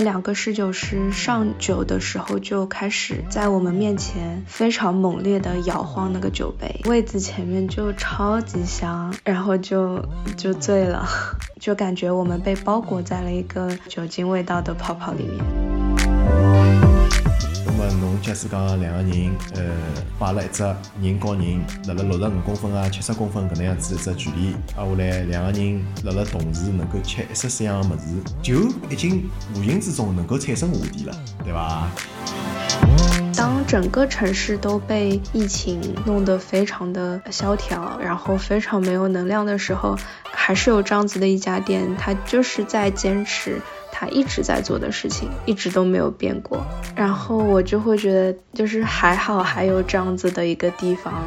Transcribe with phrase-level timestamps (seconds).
[0.00, 10.04] 两个侍酒师上酒的时候就开始在我们面前非常猛烈的摇晃那个酒杯，位子前面就超级香，然后就
[10.36, 11.06] 就醉了，
[11.60, 15.67] 就感觉我们被包裹在了一个酒精味道的泡泡里面。
[18.20, 19.62] 假使讲两个人，呃，
[20.18, 20.62] 摆了一只
[21.00, 28.04] 人和人辣辣六十五公分啊、七十公分搿能样子一只距离，挨下来两个人辣辣同时能够吃一式四样的物事，
[28.42, 31.90] 就已经无形之中能够产生话题了，对吧？
[33.34, 39.96] 当整个城市都被疫情弄得非常的萧条，然后非常没有能量的时候，
[40.32, 43.60] 还是有这样子的一家店，它就是在坚持。
[44.00, 46.64] 他一直在做的事情，一直都没有变过。
[46.94, 51.24] 然后我就会觉得，就是还好还有这样子的一个地方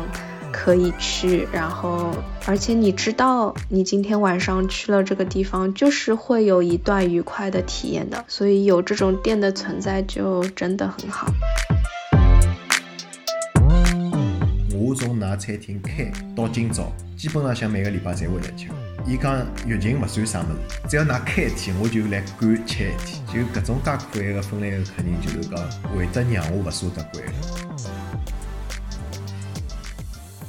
[0.54, 1.46] 可以去。
[1.52, 8.24] 然后，而且你知道，你今天晚上去了这个地方，就是会有一段愉快的体验的。
[8.30, 11.28] 所以有这种店的存在，就真的很好。
[14.74, 18.68] 我从那餐厅开到今朝，基本上想每个礼拜才会来吃。
[19.06, 23.26] 伊讲疫情勿算啥物事，只要㑚开一天，我就来管吃一天。
[23.28, 25.58] 就搿种介可爱个芬兰个客人，就是讲
[25.90, 27.24] 会得让我勿舍得关。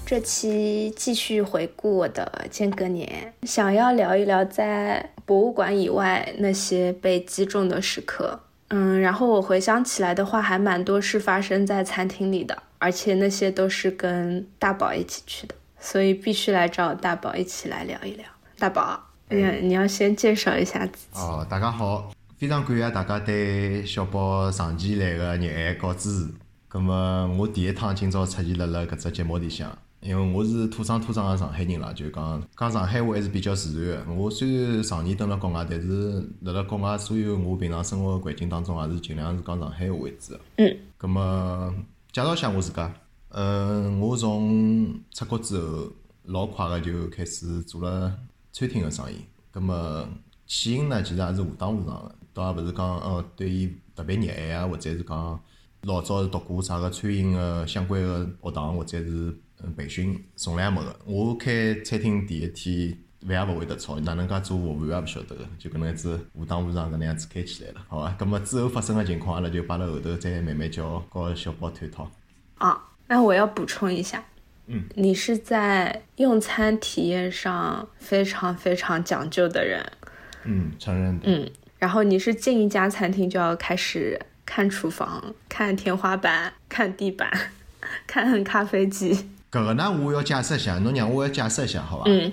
[0.05, 8.39] 这期继续回顾我的间隔年，想要聊一聊在博物馆以外那些被击中的时刻。
[8.69, 18.27] 嗯，然后我回想起来的话，还蛮多是发生在餐厅里的，而且那些都是跟大宝一起去的，所以必须来找大宝一起来聊一聊。
[18.63, 18.97] 大宝，
[19.29, 21.19] 哎呀，你要先介绍一下自己。
[21.19, 26.34] 哦，大家好，非常感谢大家对小宝长期以来的热爱和支持。
[26.69, 34.15] 葛么，我第一趟今朝出现辣辣搿只节目里向，因为我是土生土长的上海人啦，就讲讲上海话还是比较自然的。
[34.15, 40.41] 我虽然常年蹲辣国外，但是辣辣国外所有我平常生活环境当中，也是尽量是讲上海话为主的。
[40.59, 40.77] 嗯。
[40.97, 41.75] 葛么，
[42.12, 42.95] 介绍一下我自家。
[43.31, 45.91] 嗯，我从出国之后，
[46.27, 48.17] 老快个就开始做了。
[48.53, 49.17] 餐厅个生意，
[49.51, 50.07] 葛么
[50.47, 55.41] 起因呢，其实也是误打误撞个，倒也勿是讲哦对伊特别热爱啊，或者是讲
[55.83, 60.95] 老早是读过啥个餐饮个相关个学堂，或者是嗯培训，从来没个。
[61.07, 62.97] 我开餐厅第一天
[63.27, 68.11] 饭也勿会得炒，哪能介做服务员也勿晓得个，就搿能样子误打误撞搿能样子开起来了，好伐？
[68.19, 72.11] 葛么之后发生个情况，阿拉就摆辣后头再慢慢叫和小宝探讨。
[72.59, 74.23] 啊，那我要补充一下。
[74.67, 79.84] 嗯，你是在用餐体验上非常非常讲究的人。
[80.45, 81.21] 嗯，承认。
[81.25, 87.31] 嗯，然后你是进一家餐厅就要开始看厨房、看天花板、看地板、
[88.06, 89.15] 看咖啡机。
[89.51, 92.05] 搿个呢，我要解释一下，侬让我要解释一下，好伐？
[92.06, 92.33] 嗯。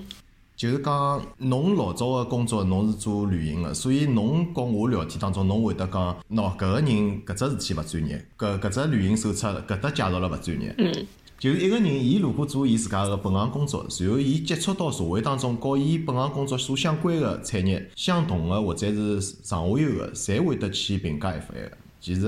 [0.55, 6.85] 就是讲，侬老早个工作，侬是做旅行个，所以侬跟我聊天当中，侬会得讲，喏，搿个人
[7.25, 10.75] 搿只事体勿专业，搿搿只旅行手册搿搭介绍了勿专业。
[10.77, 11.07] 嗯。
[11.39, 21.71] 就是一个人，伊如果做伊自家个本行工作，然后伊接触到社会当中和伊本行工作所相关个产业相同个或者是上下游个，侪会得去评价一番个。
[22.01, 22.27] 其实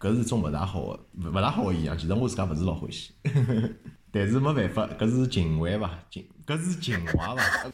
[0.00, 1.00] 搿是种勿大好个，
[1.30, 1.98] 勿大好个现象。
[1.98, 3.10] 其实我自家勿是老欢喜，
[4.10, 5.90] 但是没办法，搿是情怀伐？
[6.10, 7.66] 情搿是情怀伐？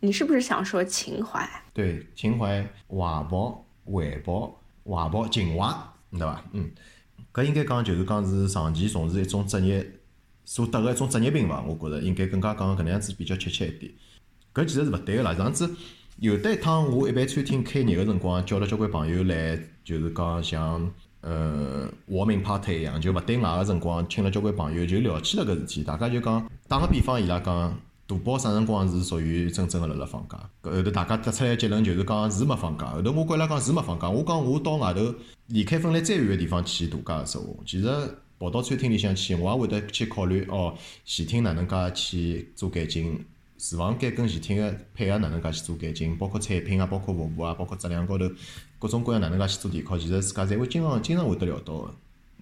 [0.00, 1.46] 你是不是想说情怀？
[1.74, 5.70] 对，情怀、怀抱、怀抱、怀抱、情怀，
[6.12, 6.42] 对伐？
[6.52, 6.70] 嗯。
[7.34, 9.84] 搿应该讲就是讲是长期从事一种职业
[10.44, 11.60] 所得个一种职业病伐？
[11.62, 13.92] 我觉着应该更加讲搿能样子比较确切一点。
[14.54, 15.34] 搿其实是勿对个啦。
[15.34, 15.68] 上次
[16.20, 20.88] 有得一趟，我一般餐厅开业个辰光，叫了交关朋友来，就是讲像
[21.22, 25.82] 呃活明 party 一样，就勿对外个辰光，请了交关朋友，就聊起了搿事体。
[25.82, 30.38] 大家就讲打个比方，伊拉讲大宝啥辰光是属于真正个辣辣放假？
[30.62, 32.86] 搿后头大家得出来结论就是讲是没放假。
[32.86, 34.08] 后头我跟伊拉讲是没放假。
[34.08, 35.14] 我讲我到外头。
[35.48, 37.86] 离开分来再远个地方去度假个时候，其实
[38.38, 40.74] 跑到餐厅里向去，我也会得去考虑哦，
[41.04, 43.22] 前厅哪能介去做改进，
[43.58, 48.24] 厨房间跟前厅个配合哪能介去做改进，包括产品啊，包括服务啊，包括质量高头
[48.78, 51.74] 各种各样哪能介去做提高，其实自家侪会经常经常会得聊到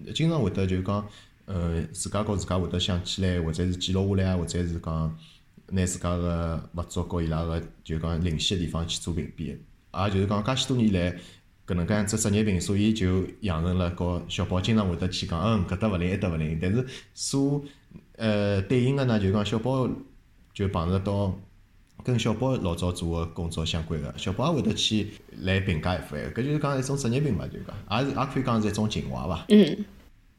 [0.05, 1.05] 个，经常会得就是讲，
[1.43, 5.17] 呃，自家告自家会得想起来，或者是记录下来啊，或者是讲
[5.73, 11.19] 拿自家个合作和伊拉个就讲灵犀个地方去做评比，也就是讲介许多年来。
[11.65, 16.59] 搿能介样子职业病，所以就养成了和小宝经常会得去讲，嗯，搿搭勿灵，埃搭勿灵。
[16.61, 17.63] 但是所
[18.17, 19.87] 呃对应个呢，就讲小宝
[20.53, 21.33] 就碰着到
[22.03, 25.07] 跟小宝老早做个工作相关个，小宝也会得去
[25.39, 26.19] 来评价一番。
[26.33, 29.45] 搿就是讲一种职业病嘛，就讲，也是也可以讲是一种情怀伐。
[29.47, 29.85] 嗯。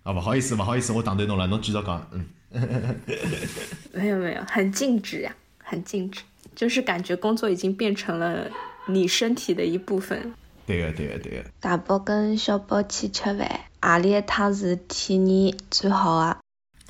[0.05, 2.09] 啊，勿好意思，勿好意思，我打断侬了，侬继续讲。
[2.13, 2.27] 嗯。
[3.93, 6.21] 没有没有，很静止呀，很静止，
[6.55, 8.49] 就是感觉工作已经变成了
[8.87, 10.35] 你身体的一部分。
[10.67, 11.45] 对个对个对个。
[11.59, 16.37] 大宝跟小宝去吃饭，何里一趟是体验最好的？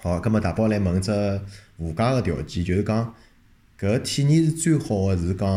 [0.03, 1.13] 好，葛末大宝来问只
[1.79, 3.15] 附加个条件，就是讲
[3.79, 5.49] 搿体验是最好个，是讲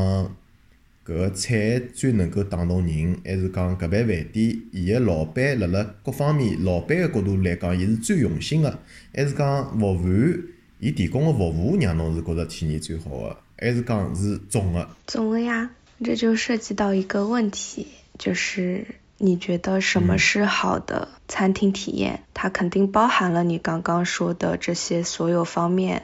[1.07, 8.79] 搿个菜最能够打动人，还是讲搿爿饭店伊个老板辣辣各方面，老板个角度来讲，伊是最用心个，
[9.15, 10.37] 还是讲服务员
[10.79, 14.89] 伊提供个服务让侬是觉着体验最好个，还是讲是总个？
[15.05, 15.69] 总个呀，
[16.03, 17.87] 这就涉及到一个问题，
[18.19, 18.85] 就是
[19.17, 22.23] 你觉得什么是好的餐厅体验？
[22.33, 26.03] 它肯定包含了你刚刚说的这些所有方面，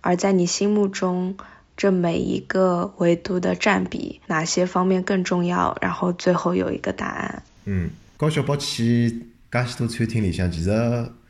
[0.00, 1.36] 而在你心目中，
[1.76, 5.76] 这每一个维度的占比，哪些方面更重要？
[5.80, 7.42] 然后最后有一个答案。
[7.64, 9.10] 嗯，高小宝去
[9.50, 10.70] 介许多餐厅里向，其实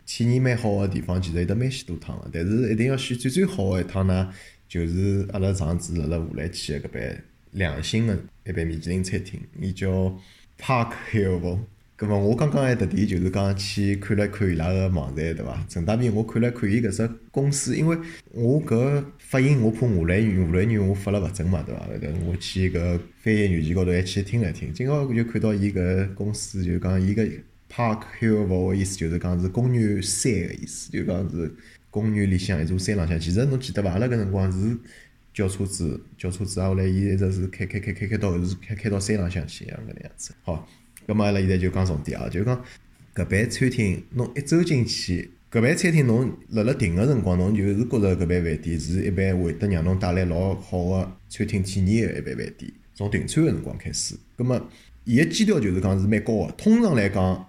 [0.04, 2.28] 体验蛮好个地方，其实有得蛮许多趟个。
[2.32, 4.30] 但是一定要选最最好个一趟呢，
[4.68, 7.16] 就是阿拉上次辣辣荷兰去个搿爿
[7.52, 8.14] 良心个
[8.44, 9.88] 一爿米其林餐厅，伊叫
[10.60, 11.58] Park Hill。
[11.96, 15.64] 葛末我刚刚还特地就是讲去看了看伊拉个网站，对伐？
[15.70, 17.96] 顺带便我看了看伊搿只公司，因为
[18.32, 21.86] 我搿发音我怕荷兰语，荷兰语我发了勿准嘛，对伐？
[22.04, 27.24] 搿我去搿翻译软件高头还去听了听，正好就看到伊搿公司就讲伊个
[27.70, 31.54] Park Hill 个意思就是讲是公园山个意思，就讲是
[31.90, 33.20] 公园里向一座山浪向。
[33.20, 33.92] 其实侬记得伐？
[33.92, 34.76] 阿拉搿辰光是
[35.32, 40.34] 叫车子，叫车子，后来伊一直是开开开开开到后是开开到山浪向去一样搿能样子。
[40.42, 40.68] 好。
[41.06, 42.64] 葛末阿拉现在就讲重点啊，就讲
[43.14, 52.72] 搿爿餐厅，侬一走进去，搿爿餐厅侬辣辣订个辰光，侬就是觉着搿爿饭店是一般会得让侬带来老好个餐厅体验个一爿饭店。
[52.94, 54.68] 从订餐个辰光开始，葛末
[55.04, 56.52] 伊个基调就是讲是蛮高个。
[56.52, 57.46] 通常来讲，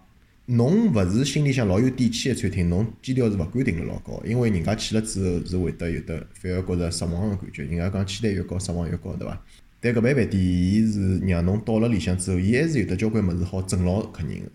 [0.47, 7.63] 侬勿是心里向老有底气个餐厅，侬基调是勿敢定了老高，因为人家去了之后是会得有得反而觉着失望个感觉。
[7.63, 9.41] 人家讲期待越高，失望越高，对伐？
[9.85, 14.45] 但搿爿饭店，伊是让侬到了里向之后，伊还是有得交关物事好整牢客人个。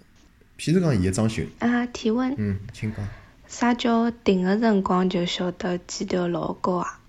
[0.59, 1.45] 譬如讲，伊个装修。
[1.61, 2.35] 啊，提问。
[2.37, 3.09] 嗯，请讲。
[3.47, 7.01] 啥叫订个辰光就晓得基调老高啊？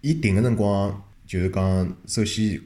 [0.00, 2.60] 伊订个辰光就是讲，首先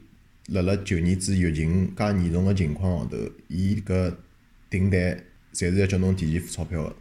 [0.47, 3.17] 辣辣旧年子疫情介严重个情况下头，
[3.49, 4.11] 伊搿
[4.67, 4.99] 订单
[5.53, 6.95] 侪是要叫侬提前付钞票个。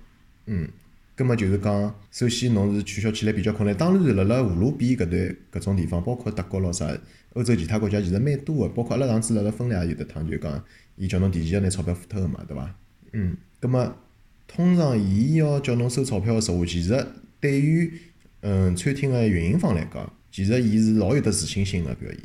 [0.44, 0.68] 嗯。
[1.16, 3.74] 葛末就是讲，首先侬是取消起来比较困难。
[3.74, 6.94] 当然，辣辣荷鲁比搿段搿种地方，包括德国咾啥，
[7.32, 8.74] 欧洲其他国家其实蛮多个。
[8.74, 10.62] 包括阿拉上次辣辣芬兰也有得趟，就讲
[10.96, 12.74] 伊叫侬提前要拿钞票付脱个嘛，对伐？
[13.14, 13.34] 嗯。
[13.58, 13.96] 葛末
[14.46, 17.06] 通常伊要叫侬收钞票个实话，其实
[17.40, 17.90] 对于
[18.42, 22.20] 嗯餐厅个运营方来讲，其实伊是老有得自信心个表现。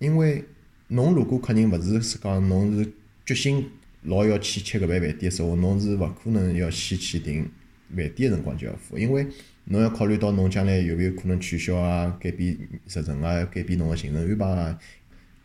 [0.00, 0.44] 因为
[0.88, 2.92] 侬如果客人勿是讲侬是
[3.24, 3.64] 决心
[4.02, 7.48] 老要去吃搿爿饭店个话，侬是勿可能要先去订。
[7.96, 9.26] 饭店个辰光就要付，因为
[9.64, 12.56] 侬要考虑到侬将来有勿有可能取消啊、改变
[12.86, 14.78] 日程啊、改变侬个行程安排啊，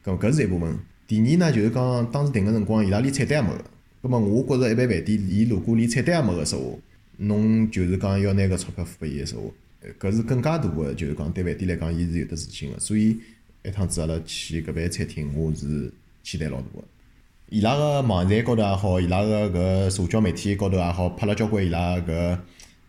[0.04, 0.76] 搿搿是一部分。
[1.08, 3.64] 第二呢，就是讲当时订个辰光，伊拉连菜单也没个。
[4.02, 6.78] 葛末我觉着一般饭店，伊如果连菜单也没个说话，
[7.18, 9.50] 侬就是讲要拿搿钞票付拨伊个说话，
[10.00, 12.80] 搿是更加大个，就是讲对饭店来讲，伊是有得自信个。
[12.80, 13.18] 所以
[13.64, 15.92] 一趟子阿拉去搿爿餐厅，我是
[16.24, 16.84] 期待老大个。
[17.50, 22.38] 伊拉个网站高头也好，伊拉个搿社交媒体高头也好，拍了交关伊拉搿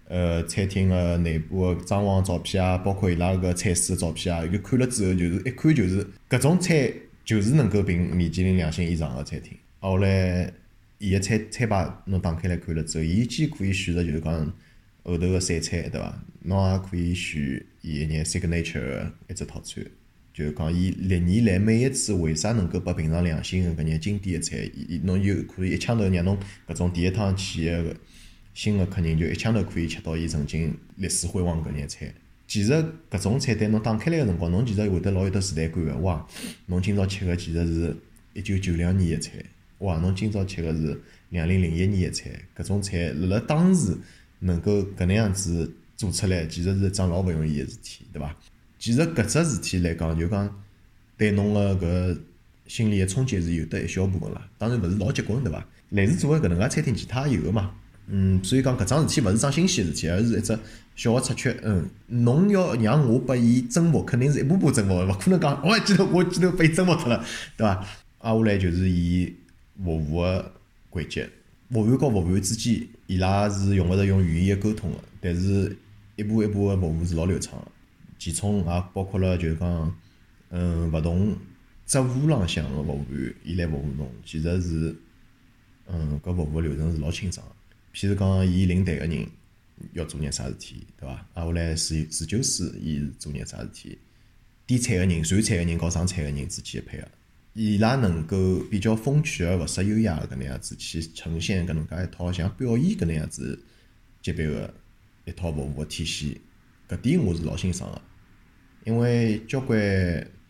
[0.09, 6.93] 呃餐厅个内部个装潢照片啊，包括伊拉搿菜式个照片啊，就看了之后就是一看就是搿种菜
[7.25, 9.57] 就是能够评米其林两星以上个餐厅。
[9.79, 10.53] 后来
[10.99, 14.53] 伊个餐餐牌侬打开来看了之后，伊既可以选择就是讲
[15.05, 16.21] 后头个散菜对伐？
[16.43, 19.85] 侬也可以选伊一眼 signature 个一只套餐。
[20.39, 27.97] 就是讲，伊历年来每一次为啥能够拨评上良心个搿眼经典个菜，伊伊侬就可以一枪头让侬搿种第一趟去个
[28.55, 32.15] 新个客人就一枪头可以吃到伊曾经历史辉煌搿眼菜。
[32.47, 32.73] 其实
[33.11, 35.97] 搿种菜单侬打开来个辰光，侬其实会得老有得时代感个。
[35.97, 36.25] 哇，
[36.67, 37.97] 侬今朝吃个其实是
[38.35, 39.33] 一九九两年个菜，
[39.79, 42.31] 哇，侬今朝吃个是两零零一年个菜。
[42.57, 43.93] 搿种菜辣辣当时
[44.39, 48.37] 能够搿能样子做出来，其实是一桩老勿容易个事体，对伐？
[48.79, 50.63] 其实搿只事体来讲，就讲
[51.17, 52.19] 对侬个搿
[52.67, 54.41] 心理个冲击是有得一小部分了。
[54.57, 55.67] 当然勿是老结棍，对伐？
[55.91, 57.73] 类似做个搿能介餐厅，其他也有个嘛。
[58.07, 60.59] 嗯，所以讲搿桩事体勿是桩新鲜事体，而是一只
[60.97, 61.55] 小个插曲。
[61.63, 67.25] 嗯，侬要让我拨伊征服，肯定是一步步征服个，勿可能讲我一记头我一记头被征服脱了，
[67.57, 67.85] 对伐？
[68.21, 69.33] 挨下来就是伊
[69.83, 70.53] 服务个
[70.91, 71.29] 环节，
[71.71, 75.77] 服务员和服务员之间，伊拉是用勿着用语言个沟通个，但是
[76.17, 77.67] 一步一步个服务是老流畅个。
[78.19, 79.97] 其中也包括了，就是讲，
[80.51, 81.37] 嗯，勿同
[81.87, 84.97] 职务浪向个服务员，伊来服务侬，其实是，
[85.87, 87.55] 嗯，搿服务流程是老清爽个。
[87.95, 89.27] 譬如讲，伊领队个人
[89.93, 91.27] 要做眼啥事体，对伐？
[91.35, 93.99] 挨下来侍侍酒师，伊是做眼啥事体？
[94.67, 97.09] 点菜个人、传菜个人和上菜个人之间个配合，
[97.55, 103.59] 伊拉能够比较风趣而勿失优雅个搿能样子去呈现搿能介一套像表演搿能样子
[104.21, 104.75] 级别个
[105.25, 106.41] 一套服务个体系，
[106.87, 108.03] 搿点我是老欣赏个。
[108.89, 109.79] 因为交关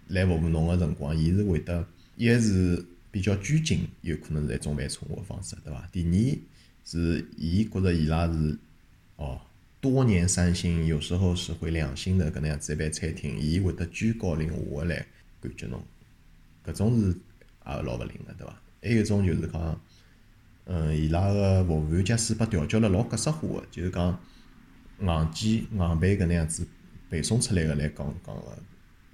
[0.07, 5.89] 来服务侬个辰光，伊是会得一是比较拘谨，有可能是一种蛮错误个方式，对伐？
[5.91, 6.39] 第二
[6.85, 8.57] 是伊觉着伊拉是
[9.17, 9.41] 哦。
[9.81, 15.05] 多年三星，有时候是会两星的搿能样子一爿餐厅，伊会得居高临下个来
[15.41, 15.83] 感觉侬，
[16.65, 18.61] 搿种是也老勿灵个，对伐？
[18.81, 19.81] 还有一种就是讲，
[20.67, 24.17] 嗯，伊拉个服务员假使被调教了老格式化个，就是讲
[25.01, 26.65] 硬件硬背搿能样子
[27.09, 28.59] 背诵出来个来讲讲个，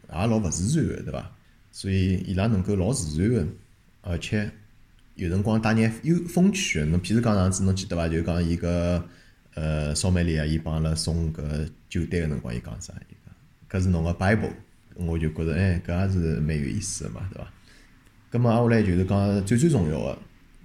[0.09, 1.31] 也老勿自然个，对伐？
[1.73, 3.47] 所以伊拉能够老自然个，
[4.03, 4.51] 而且
[5.15, 8.09] 有辰光带眼有风趣个，侬譬如讲上次侬记得伐？
[8.09, 9.05] 就讲伊个。
[9.57, 11.41] 呃，扫麦里啊，伊帮阿拉送搿
[11.89, 12.93] 酒单个辰光，伊讲啥？
[13.09, 14.51] 伊讲搿是侬个 Bible，
[14.97, 17.53] 我就觉着哎，搿也是蛮有意思个嘛，对伐？
[18.31, 20.19] 葛末挨下来就是讲最最重要个，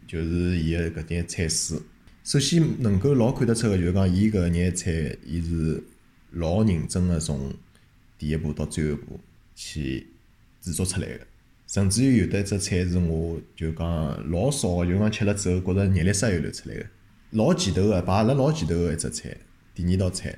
[0.08, 1.80] 就是伊个搿点菜式。
[2.24, 5.84] 首先能够老看得出个，就是讲伊搿眼菜，伊是
[6.32, 7.54] 老认真个从
[8.18, 9.20] 第一步到最后一步
[9.56, 10.08] 去
[10.62, 11.28] 制作出来个。
[11.68, 16.86] 甚至于有得一只菜是我就讲老少个，就讲吃了之后觉着眼泪水又流出来个。
[17.32, 19.38] 老前头个，排辣老前头个一只菜，
[19.76, 20.36] 第二道菜，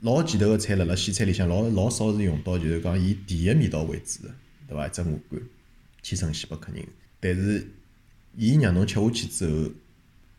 [0.00, 4.34] 老前头个菜辣辣西餐里向老老少是用到，就是讲以第一味道为主个，
[4.66, 4.86] 对伐？
[4.88, 5.40] 一只鹅肝，
[6.02, 6.84] 去呈现拨客人。
[7.20, 7.64] 但是，
[8.36, 9.70] 伊让侬吃下去之后，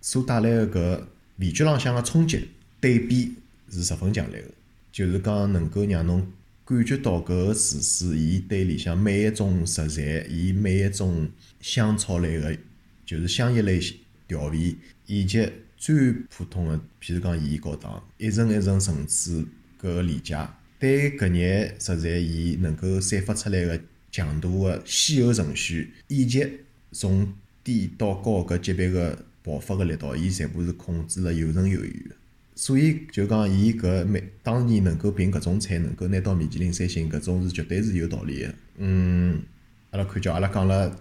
[0.01, 1.03] 所带来个搿
[1.37, 2.49] 味觉浪向个冲击
[2.81, 3.35] 对比
[3.71, 4.49] 是十分强烈个，
[4.95, 6.25] 就是讲能够让侬
[6.63, 12.57] 感觉到搿个厨师伊对里向每一种食材，伊每一种香草类个，
[13.05, 13.77] 就是香叶类
[14.25, 14.73] 调味，
[15.05, 19.45] 以及最普通个，譬如讲盐高糖，一层一层层次
[19.81, 20.47] 搿个理解，
[20.79, 23.77] 对搿眼食材伊能够散发出来个
[24.13, 26.47] 强度个先后顺序，以及
[26.93, 27.33] 从
[27.65, 32.15] 低到高搿级别个爆发个力道，伊全部是控制了有程有余个。
[32.55, 38.53] 所以就讲伊搿每当年能够凭搿种菜能够拿到米其林三星，搿种是绝对是有道理个。
[38.77, 39.43] 嗯，
[39.91, 40.97] 阿拉看叫阿拉讲了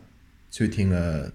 [0.51, 1.33] 餐厅个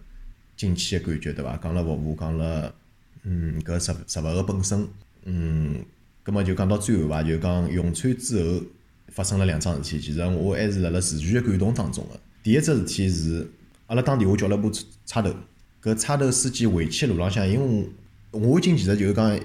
[0.56, 1.58] 进去个感觉，对伐？
[1.58, 2.76] 讲了服务，讲了。
[3.24, 4.88] 嗯，搿食食物个本身，
[5.26, 5.84] 嗯，
[6.24, 8.64] 葛末就讲到最后伐，就讲用餐之后
[9.10, 12.18] 发生了两桩事体，其实我还是辣辣持续个感动当中个。
[12.42, 13.46] 第一只事体是，
[13.88, 14.72] 阿拉打电话叫了部
[15.06, 15.36] 差头，
[15.84, 17.90] 搿差头司机回去路浪向，因为
[18.32, 19.38] 我我已经其实就是讲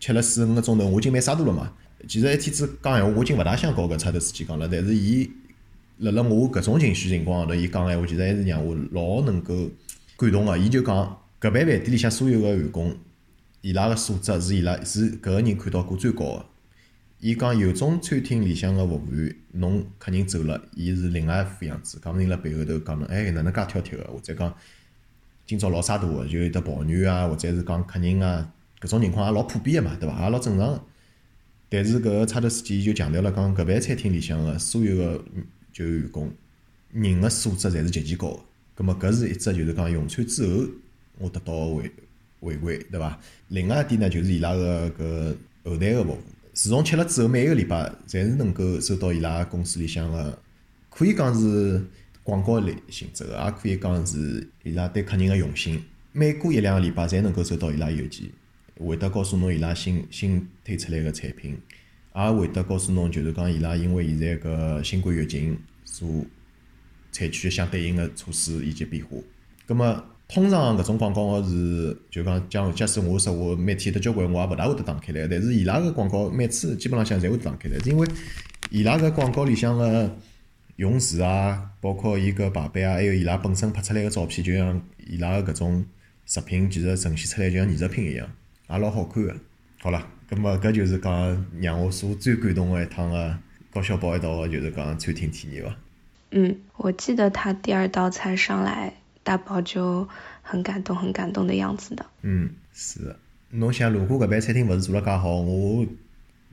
[0.00, 1.72] 吃了四五个钟头，我已经蛮沙度了嘛。
[2.06, 5.30] 其实一天子讲闲话，我已经勿大想搞搿差头司机讲了，但是伊
[5.98, 9.68] 辣辣我搿种情绪情况下头，伊讲闲话，其实还是让我老能够
[10.16, 10.56] 感动个。
[10.56, 10.96] 伊就讲
[11.40, 12.96] 搿爿饭店里向所有个员工。
[13.60, 16.46] 伊拉个素质是伊拉是搿个人看到过最高个。
[17.18, 24.04] 伊讲有种餐厅里向个服务员，侬客人走了，伊是另外一副样子，讲勿定辣背后头讲侬，哎，哪能介挑剔个？
[24.04, 24.54] 或者讲
[25.44, 28.48] 今朝老沙大个，就有得抱怨啊，或者是讲客人啊，
[28.80, 30.24] 搿种情况也老普遍个嘛，对伐？
[30.24, 30.84] 也老正常个。
[31.68, 35.24] 但是搿个差头司机就强调了，讲搿爿餐厅里向个所有个
[35.72, 36.30] 就员工
[36.92, 38.40] 人个素质侪是极其高个。
[38.74, 40.64] 葛末搿是一只就是讲用餐之后
[41.18, 41.90] 我得到个回
[42.40, 43.18] 回馈，对伐？
[43.48, 46.18] 另外一点呢，就是伊拉个搿后台个服务。
[46.54, 50.38] 自从吃了之后，每一个礼拜侪是能够收到伊拉公司里向个，
[50.90, 51.84] 可以讲是
[52.22, 55.82] 广告类性质个，也可以讲是伊拉对客人个用心。
[56.12, 58.28] 每过一两个礼拜，侪能够收到伊拉邮件，
[58.78, 61.58] 会得告诉侬伊拉新新推出来个产品，
[62.14, 66.08] 也会得告诉侬就是讲伊拉因为现在搿新冠疫情所
[67.10, 69.16] 采取相对应个措施以及变化。
[69.66, 75.26] 葛末通常搿种广告是就讲讲，假使我说我每天得交关，我也勿大会得打开来。
[75.26, 78.06] 但是伊拉个广告每次基本浪向侪会打开来，是因为
[78.70, 80.14] 伊拉个广告里向个
[80.76, 85.84] 用词啊，包括伊个排版啊，还有伊拉本身拍出来个照片，就像伊拉个搿种
[86.26, 88.28] 食品，其实呈现出来就像艺术品一样，
[88.68, 89.34] 也老好看个。
[89.80, 93.38] 好了，葛末搿就是讲让我所最感动个一趟个
[93.72, 95.76] 高小宝一道个就是讲餐厅体验伐。
[96.30, 98.94] 嗯，我记得他第二道菜上来。
[99.24, 100.08] 大宝就
[100.40, 102.06] 很感动，很感动的样子的。
[102.22, 103.14] 嗯，是。
[103.50, 105.86] 侬想，如果搿爿餐厅勿是做了介好，我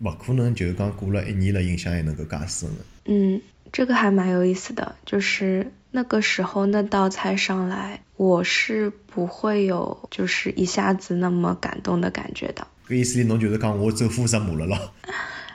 [0.02, 2.86] 勿可能就讲过了一年了，印象还能够介深的。
[3.06, 3.42] 嗯，
[3.72, 12.68] 这个还蛮有意思的，就是那个时候那道菜上来，我是不会有就是一下子那么感动的感觉的。
[12.90, 14.92] 搿意思你，侬就是讲我走火入魔了咯？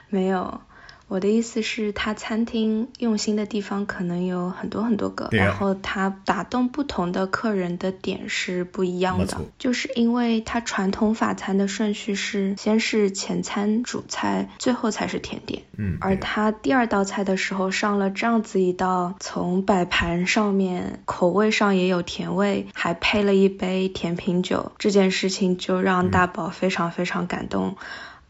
[0.08, 0.58] 没有，
[1.10, 15.64] 我的意思是，他餐厅用心的地方可能有很多很多个，然后他打动不同的客人的点是不一样的，就是因为他传统法餐的顺序是先是前餐、主菜，最后才是甜点。
[15.76, 27.76] 嗯，而他第二道菜的时候上了这样子一道，从摆盘上面口味上也有甜味，还配了一杯甜品酒，这件事情就让大宝非常非常感动。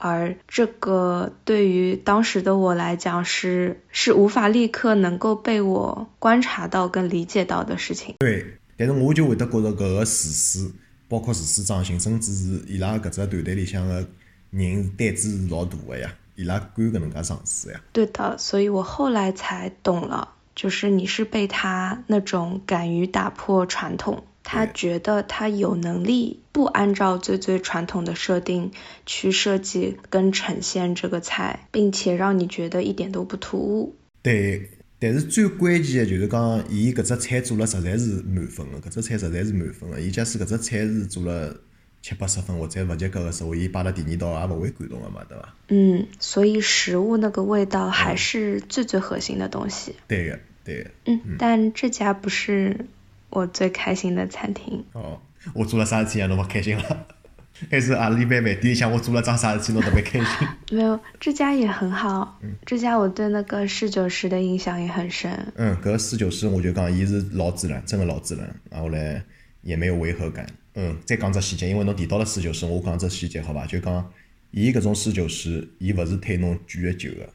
[0.03, 8.15] 而这个对于当时的我来讲是是无法立刻能够被我观察到跟理解到的事情。
[8.21, 8.47] 对，
[8.79, 10.71] 但是我就会得觉着搿个厨师，
[11.07, 14.09] 包括厨师张鑫，甚至是伊拉搿只团队里向个
[14.49, 17.81] 人胆子是老大个呀，伊拉敢搿能介尝试呀。
[17.93, 28.73] 对的，所以我后来才懂了，就是你是被他那种敢于打破传统，他觉得他有能力不按照最最传统的设定
[29.07, 33.95] 去设计跟呈现这个菜，并且让你觉得一点都不突兀。
[34.23, 34.69] 对，
[34.99, 40.01] 但是最关键的就是讲，伊搿只菜做了实在是满分个，搿只菜实在是满分个。
[40.01, 41.57] 伊假使搿只菜是做了
[42.03, 45.55] 七八十分或者勿及格的时候，伊摆辣第二道也勿会感动的嘛，对伐？
[45.69, 49.95] 嗯，所以食物那个味道还是最最核心的东西。
[50.09, 50.91] 对个，对个。
[51.05, 52.87] 嗯，但这家不是
[53.31, 54.85] 我最开心的餐厅。
[54.93, 55.21] 哦，
[55.55, 57.07] 我做了啥事体让侬勿开心了？
[57.71, 60.49] 还是阿里般饭店里向我做了桩啥事体侬特别开心？
[60.73, 62.41] 没有，这家也很好。
[62.65, 65.31] 这家我对那个侍酒师的印象也很深。
[65.57, 69.21] 嗯，搿个侍酒师我就讲，伊是老自然，真的老自然，然后嘞
[69.63, 70.47] 也没有违和感。
[70.75, 73.67] 嗯，再讲只细节，因为侬提到了侍酒师，我讲只细节好伐？
[73.67, 74.11] 就讲
[74.53, 77.29] 伊搿种侍酒师，伊勿是推侬贵个酒个，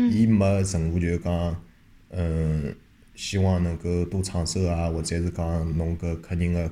[0.00, 1.62] 伊没任何就是讲，
[2.10, 2.74] 嗯，
[3.16, 6.70] 希望能够多创收啊，或者是讲侬搿客人个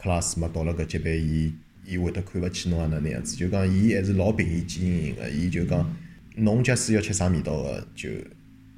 [0.00, 1.52] class 嘛，到了搿级别，伊
[1.86, 3.36] 伊会得看勿起侬啊哪能样子？
[3.36, 5.94] 就讲伊还是老平易近人个，伊就讲
[6.36, 8.08] 侬假使要吃啥味道个就。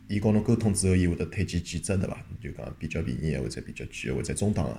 [0.08, 2.16] 伊跟侬沟通之后，伊会得推荐几只对伐？
[2.40, 4.70] 就讲比较便宜个，或者比较贵个，或者中档个。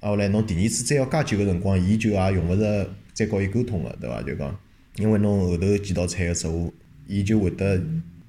[0.00, 4.20] 啊，后来侬第二次再要加酒个辰光，伊就也用勿着再告伊沟通个，对伐？
[4.20, 4.54] 就讲，
[4.96, 6.70] 因为侬后头几道菜个时候，
[7.06, 7.82] 伊就会得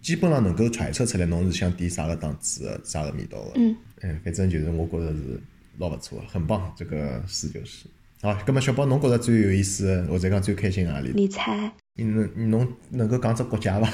[0.03, 3.51] 基本上能够揣测出来侬是想点啥个档次个、啥个味道个。
[3.55, 3.75] 嗯。
[4.01, 5.39] 哎，反正就是我觉着是
[5.77, 7.85] 老勿错个，很棒，这个侍酒师。
[8.21, 11.13] 好，葛末小宝侬觉着最有意思的，或者讲最开心个何里？
[11.15, 13.89] 你猜，你能你侬能够讲只国家伐？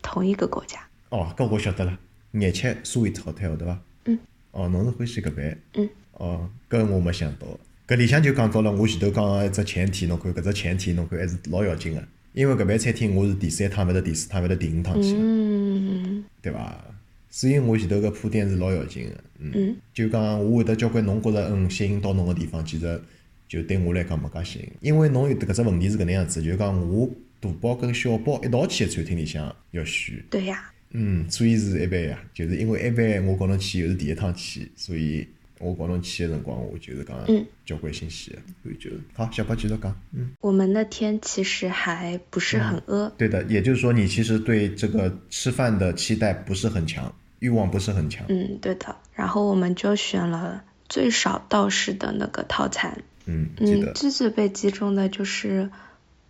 [0.00, 0.80] 同一个国家？
[1.10, 1.98] 哦，搿我晓得了，
[2.32, 3.78] 热吃苏维特好对伐？
[4.06, 4.18] 嗯。
[4.52, 5.56] 哦，侬是欢喜搿爿？
[5.74, 5.88] 嗯。
[6.12, 7.46] 哦，搿我没想到，
[7.86, 12.02] 搿里向就讲到了我前头讲个一只前提，侬看搿只前提侬看还是老要紧个，
[12.34, 16.84] 因为搿爿餐厅我是第三趟，勿是第四趟，勿是第五趟去个，嗯对伐？
[17.30, 19.52] 所以我前头搿铺垫是老要紧个，嗯。
[19.54, 23.00] 嗯就讲我会得交关侬觉着嗯吸引到侬个地方，其实
[23.48, 30.20] 就对我来讲没介吸引，因为侬有搿只问题是搿能样子，就是讲我大包跟小包一道去个餐厅里向要选。
[30.28, 30.72] 对呀。
[30.90, 35.26] 嗯，所以是一般呀，就是因为一般我跟侬去又是第一趟去，所以
[35.60, 39.28] 我跟侬去的辰光，我就是讲嗯交关新鲜个，所以就好。
[39.30, 48.96] 小宝继续讲，嗯，我们那天其实还不是很饿，对的，也就是说你其实对这个吃饭的期待不是很强，欲望不是很强，嗯，对的。
[49.12, 53.02] 然后我们就选了最少道士的那个套餐。
[53.26, 55.70] 嗯，记嗯，得，最最被击中的就是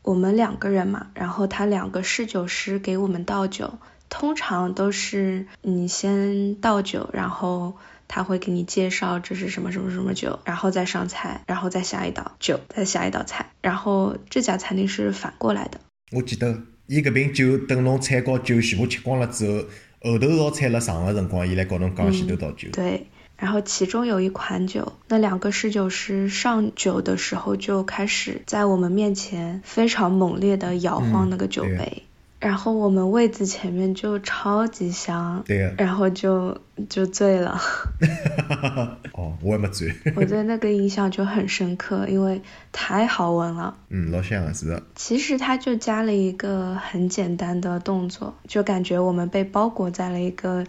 [0.03, 7.75] 我们两个人嘛，然后他两个侍酒师给我们倒酒，通常都是你先倒酒，然后
[8.09, 13.51] 他会给你介绍这是什么什么什么酒，然后再上菜，然后再下一道酒，再下一道菜。
[13.61, 15.81] 然后这家餐厅是反过来的，
[16.13, 19.47] 我记得伊搿瓶酒等侬菜和酒全部吃光了之
[20.03, 23.07] 后，后头道菜辣上的辰光，伊来告侬讲前头道酒，对。
[23.37, 32.03] 然后其中有一款酒，那两个侍酒师上酒的时候就开始在我们面前非常猛烈的摇晃嗯那个酒对杯，
[32.45, 37.59] 然后我们位子前面就超级香，对个，然后就就醉了。
[39.17, 43.75] 哦，我还没醉，我对那个印象就很深刻，因为太好闻了。
[43.89, 50.63] 嗯，老香了是的，其实它就加了一个很简单的动作，就感觉我们被包裹在了一个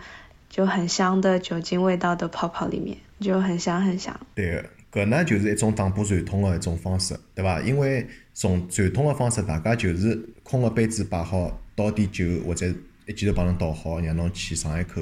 [0.50, 4.18] 就很香的酒精味道的泡泡里面，就很香很香。
[4.34, 7.60] 对个，搿呢就是一种打破传统的一种方式，对伐？
[7.60, 12.74] 因为从传统的方式，大家就是空个杯子摆好，倒点酒或者
[13.06, 15.02] 一记头帮侬倒好，让侬去尝一口，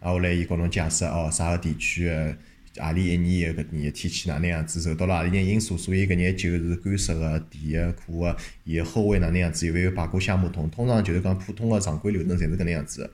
[0.00, 2.36] 啊后来伊告侬解释哦，啥个地区个。
[2.80, 10.70] 何里一年个搿年天气哪能样子，受到了何里眼因素，所以搿眼酒是干涩个、甜个、苦个，伊个后味哪能样子，有没有排过橡木桶？
[10.70, 13.10] 通常就是讲普通个常规流程侪是搿能样子个。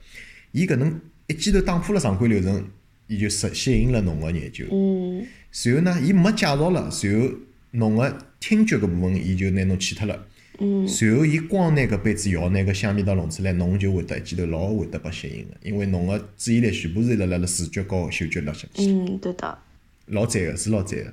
[0.52, 2.62] 伊搿能一记头打破了常规流程，
[3.06, 4.66] 伊就吸吸引了侬个研究。
[4.70, 7.34] 嗯随后呢，伊没介绍了，随后
[7.70, 10.26] 侬个听觉搿部分，伊就拿侬去脱了。
[10.58, 19.58] 嗯随后伊光拿搿杯子摇，拿搿香味道弄出来，侬就会得一记头老会得被吸引个，因为侬个注意力全部是辣辣辣视觉高嗅觉辣下去，嗯，对的，
[20.06, 21.12] 老赞个，是老赞个。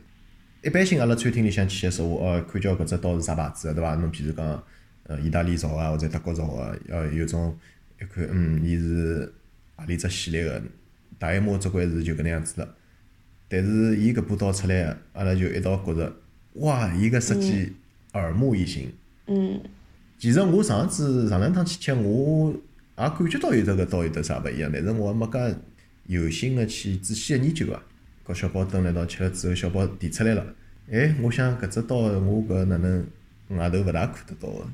[0.63, 3.95] 一般性阿拉餐厅里向去个时候，哦，看叫搿只刀是啥牌子个，对伐？
[3.95, 4.63] 侬譬如讲，
[5.03, 7.57] 呃，意大利造个或者德国造个，呃，有种
[7.99, 9.33] 一看，嗯，伊是
[9.75, 10.61] 何里只系列个，
[11.17, 12.75] 大一摸只关是就搿能样子了。
[13.49, 16.13] 但是伊搿把刀出来，阿拉就一道觉着，
[16.53, 17.73] 哇，伊搿设计
[18.13, 18.93] 耳目一新。
[19.33, 19.59] 嗯
[20.19, 22.53] 其实我上次上两趟去吃，我
[22.97, 25.55] 也感觉到有得搿刀有得啥勿一样，但是我也没介
[26.05, 27.81] 有心个去仔细个研究啊。
[28.27, 30.45] 搿小宝蹲辣一道吃了之后，小宝提出来了，
[30.91, 33.03] 哎，我想搿只刀我搿哪能
[33.57, 34.67] 外头勿大看得到个。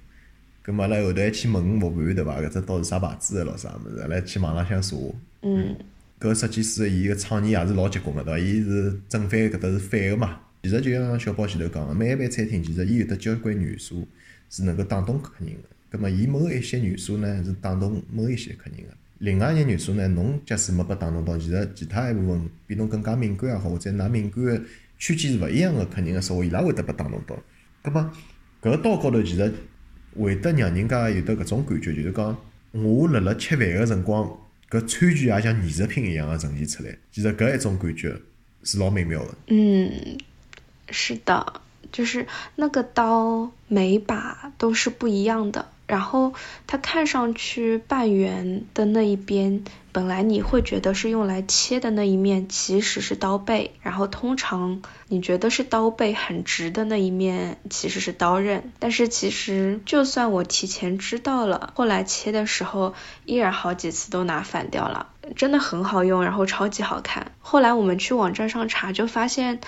[0.65, 2.41] 搿末阿拉后头还去问服务员对伐？
[2.41, 4.02] 搿只刀是啥牌子个咾啥物事？
[4.02, 4.98] 阿拉去网浪向查。
[5.43, 5.74] 嗯
[6.20, 8.39] 搿设计师伊个创意也是老结棍个，对伐？
[8.39, 10.41] 伊是正反搿搭是反个嘛。
[10.63, 14.06] 其实就像小宝前头讲个，每一爿餐厅其实伊有得交关元素
[14.49, 15.62] 是能够打动客人个。
[15.89, 18.93] 葛末伊某一些元素呢是打动某一些客人个。
[19.19, 24.62] 另外一些元素呢，侬假使没被打动到，其实其他一部分比侬更加敏感也好，或者㑚敏感个
[24.99, 27.36] 区间是勿一样个客人个时候，伊拉会得被打动到。
[27.81, 28.12] 葛末
[28.62, 29.53] 搿个刀高头其实
[30.15, 32.38] 会得让人家有得搿种感觉，就是讲
[32.73, 34.29] 我辣辣吃饭个辰光，
[34.69, 36.95] 搿餐具也像艺术品一样个呈现出来。
[37.12, 38.15] 其实搿一种感觉
[38.63, 39.36] 是老美妙个。
[39.47, 40.17] 嗯，
[40.91, 46.34] 是的，就是那个刀每把都是不一样的，然后
[46.67, 58.71] 它看上去半圆的那一边，本来你会觉得是用来切的那一面，其实是刀背，然后通常你觉得是刀背很直的那一面，其实是刀刃。
[58.80, 62.93] 但是其实就算我提前知道了，后来切的时候
[63.26, 67.32] 依然好几次都拿反掉了，真的很好用，然后超级好看。
[67.39, 69.60] 后来我们去网站上查，就发现。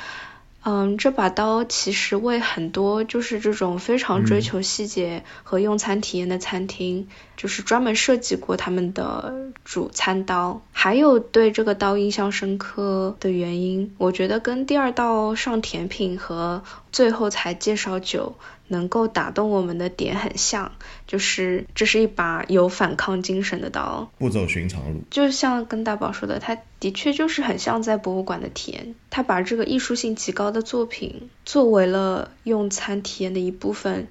[0.72, 9.34] 嗯，这把刀其实为很多就是这种非常追求细节和用餐体验的餐厅，就是专门设计过他们的
[9.66, 10.62] 主餐刀。
[10.72, 18.36] 还有对这个刀印象深刻的原因，我觉得跟第二道上甜品和最后才介绍酒
[18.70, 20.72] 能够打动我们的点很像，
[21.06, 24.10] 就是这是一把有反抗精神的刀。
[24.18, 25.02] 不走寻常路。
[25.12, 28.96] 就像跟大宝说的，他的确就是很像在博物馆的体验。
[29.10, 34.08] 他把这个艺术性极高的作品作为了用餐体验的一部分，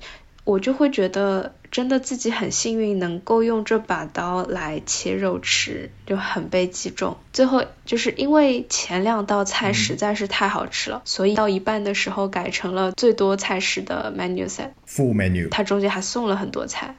[0.49, 7.19] 我就会觉得真的自己很幸运，能够用这把刀来切肉吃，就很被击中。
[7.35, 15.51] 最后就是因为前两道菜实在是太好吃了，所以到一半的时候改成了最多菜式的 menu set，Full menu。
[15.51, 16.97] 它中间还送了很多菜。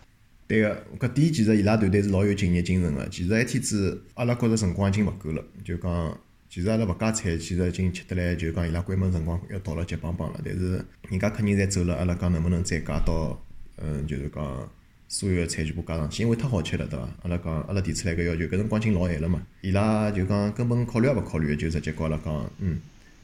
[0.47, 3.09] 对个，搿点其实伊拉团队是老有敬业精神个。
[3.09, 6.15] 其实一天子阿拉觉着辰光已经勿够了，就讲
[6.49, 10.41] 其实阿拉勿加菜，其实已经吃得来，就讲伊拉关门辰光要到了结帮帮了。
[10.43, 13.39] 但是人家客人侪走了，阿拉讲能不能再加到，
[13.77, 14.69] 嗯，就是讲
[15.07, 17.07] 所有个菜全部加上去，因为太好吃了，对伐？
[17.21, 22.79] 阿拉讲阿拉提出来个要求，搿辰光已经老晚了嘛，伊拉就讲根本考虑也勿考虑，就直接告阿拉讲，嗯，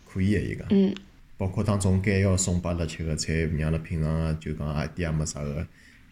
[0.08, 0.68] 可以个伊讲。
[0.70, 0.94] 嗯，
[1.36, 5.66] 包括当中该要送拨阿拉吃个菜，让阿拉品尝啊，就讲一点也没啥个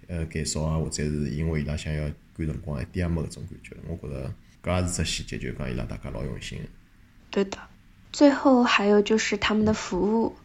[0.07, 3.75] 呃减少啊，或者是因为伊拉想要赶辰光，一点也没搿种感觉。
[3.87, 6.65] 我觉着搿也是只细节，就讲伊拉大家老用心个。
[7.33, 7.57] 对的，
[8.11, 10.35] 最后还有就是他们的服务。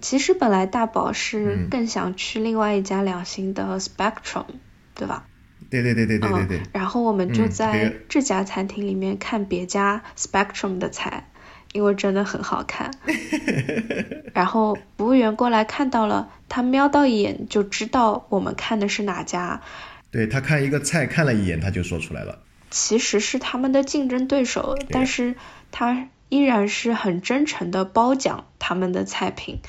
[0.00, 4.44] 其实本来大宝是嗯更想去另外一家两星的 Spectrum，
[4.94, 5.26] 对吧？
[5.68, 11.28] 对对对对对对对嗯。，然后我们就在这家餐厅里面看别家 Spectrum 的菜，
[11.72, 12.92] 因为真的很好看。
[14.32, 19.60] 然后服务员过来看到了，他瞄到一眼就知道我们看的是哪家，
[20.12, 22.38] 对他看一个菜看了一眼，他就说出来了。
[22.70, 25.34] 其实是他们的竞争对手，但是
[25.72, 29.60] 他依然是很真诚的褒奖他们的菜品，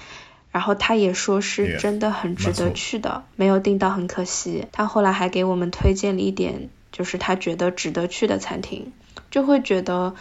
[0.51, 4.67] 然后他也说是真的很值得去的，没有订到很可惜。
[4.71, 8.93] 他后来还给我们推荐了一点，就是他觉得值得去的餐厅，
[9.29, 10.15] 就会觉得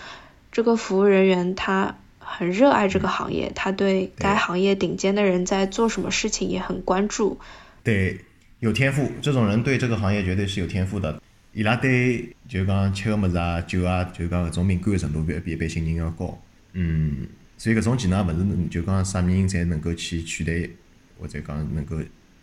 [0.50, 7.38] 这个服务人员他很热爱这个行业，他对该行业顶尖的人在做什么事情也很关注。
[7.84, 8.18] 对，
[8.60, 11.20] 有天赋，这种人对这个行业绝对是有天赋的。
[11.52, 16.40] 伊拉对就讲吃个物事啊、酒啊，就讲搿种敏感个程度比比一般性人要高。
[16.72, 17.26] 嗯，
[17.58, 20.70] 所以搿种技能勿是就讲啥人才能够去取代，
[21.18, 21.96] 或者讲能够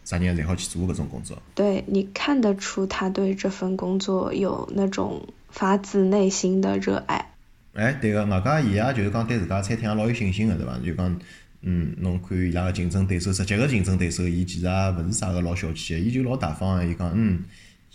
[0.03, 1.41] 啥人侪好去做搿种工作。
[1.55, 7.33] 对你看得出他对这份工作有那种发自内心的热爱。
[7.73, 10.77] 哎，对个，外加伊也就是讲对自家餐厅也老有信心个，对伐？
[10.79, 11.19] 就讲，
[11.61, 17.43] 嗯，侬看伊拉个竞争对手，实际个竞争对手，伊其实也勿是啥个老小气个，伊就老大方个，伊讲，嗯，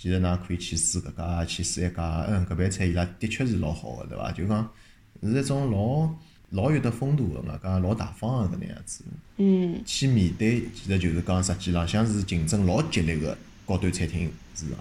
[0.03, 4.33] 其实㑚可以去试搿家，去试一家，嗯，搿盘菜伊拉的确是老好个，对伐？
[4.33, 4.69] 就讲
[5.23, 6.13] 是一种老
[6.51, 9.05] 老有得风度个，外加老大方个搿能样子。
[9.37, 14.79] 嗯去面对，其实就是讲实际浪向是竞争老激烈个高端餐厅市场。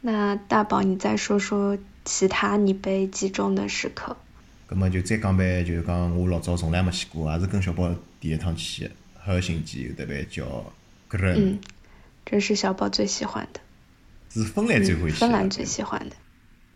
[0.00, 4.16] 那大宝，你再说说其他你被击中的时刻。
[4.66, 8.90] 葛末就再讲呗，就是讲我老早从来没去过，也是跟小宝第一趟去个，
[9.24, 10.44] 赫辛基有得爿叫
[11.08, 11.58] Gren，嗯，
[12.26, 13.60] 这是小宝最喜欢的，
[14.30, 15.16] 是芬兰最欢喜。
[15.16, 16.16] 芬兰最喜欢的。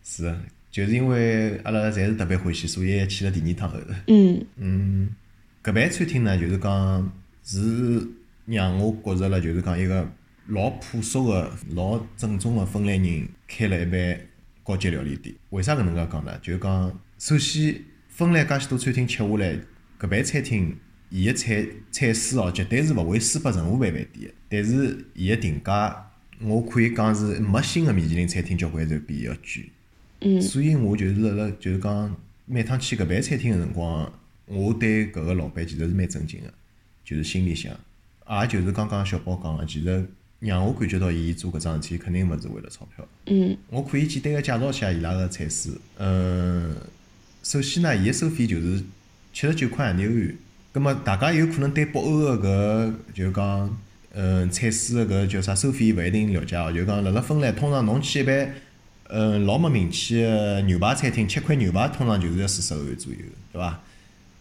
[0.02, 0.38] 是个，
[0.70, 3.86] 就是因为阿拉侪是特别欢喜，所以去了第二趟后头。
[4.08, 5.08] 嗯嗯，
[5.62, 7.12] 搿爿餐厅呢，就是讲
[7.44, 8.06] 是
[8.46, 10.06] 让我觉着了，就是讲一个
[10.48, 14.18] 老朴素个、老正宗个芬兰人开了一爿
[14.62, 15.34] 高级料理店。
[15.50, 16.38] 为啥搿能介讲呢？
[16.42, 19.58] 就是讲，首先芬兰介许多餐厅吃下来，
[19.98, 20.76] 搿爿餐厅
[21.08, 24.34] 伊个菜菜式哦，绝对是勿会输拨任何饭饭店个。
[24.48, 29.70] 但是伊个定价，我可以讲是没新个米其林餐厅交关侪比伊要贵。
[30.20, 32.16] 嗯所以我就是辣辣就是讲
[32.46, 34.12] 每趟去搿爿餐厅个辰光，
[34.46, 36.46] 我对搿个老板其实是蛮尊敬个，
[37.04, 37.72] 就是心里向，
[38.28, 40.06] 也就是刚刚小宝讲个，其实
[40.40, 43.06] 让我感觉到伊做搿桩事体肯定勿是为了钞票。
[43.26, 45.70] 嗯我可以简单个介绍一下伊拉个菜式。
[45.98, 46.74] 嗯，
[47.42, 48.82] 首先呢，伊个收费就是
[49.32, 50.36] 七十九块洋钿欧元。
[50.72, 53.78] 葛末大家有可能对北欧个搿就是讲，
[54.16, 56.72] 嗯，菜式个搿叫啥收费勿一定了解哦。
[56.72, 58.54] 就讲辣辣芬兰，通常侬去一般，
[59.08, 63.18] 嗯，老没名气个牛排餐厅吃块牛排，通常就是要四十欧元左右，
[63.52, 63.82] 对伐？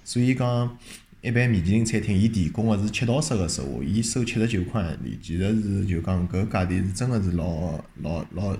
[0.05, 0.77] 所以讲，
[1.21, 8.55] 一般米其林餐厅伊提供个是七道式个食物，伊收七十九块洋钿，其实是就讲搿价钿是真个是老老老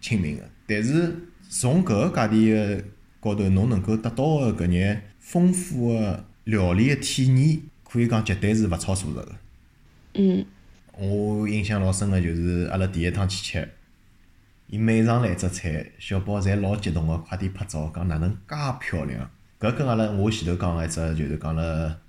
[0.00, 0.42] 亲民个。
[0.68, 1.16] 但是
[1.48, 2.84] 从搿个价钿个
[3.18, 9.34] 高头，侬能够得到个搿眼丰富个料理个体验，可以讲绝对是勿超数值个。
[10.14, 10.44] 嗯
[10.96, 13.68] 我印象老深个就是阿拉第一趟去吃，
[14.66, 19.30] 伊每上来一只菜，小宝侪老激动个，快点拍照，讲哪能介漂亮。
[19.60, 22.00] 搿跟阿拉我前头讲个一只就是讲了，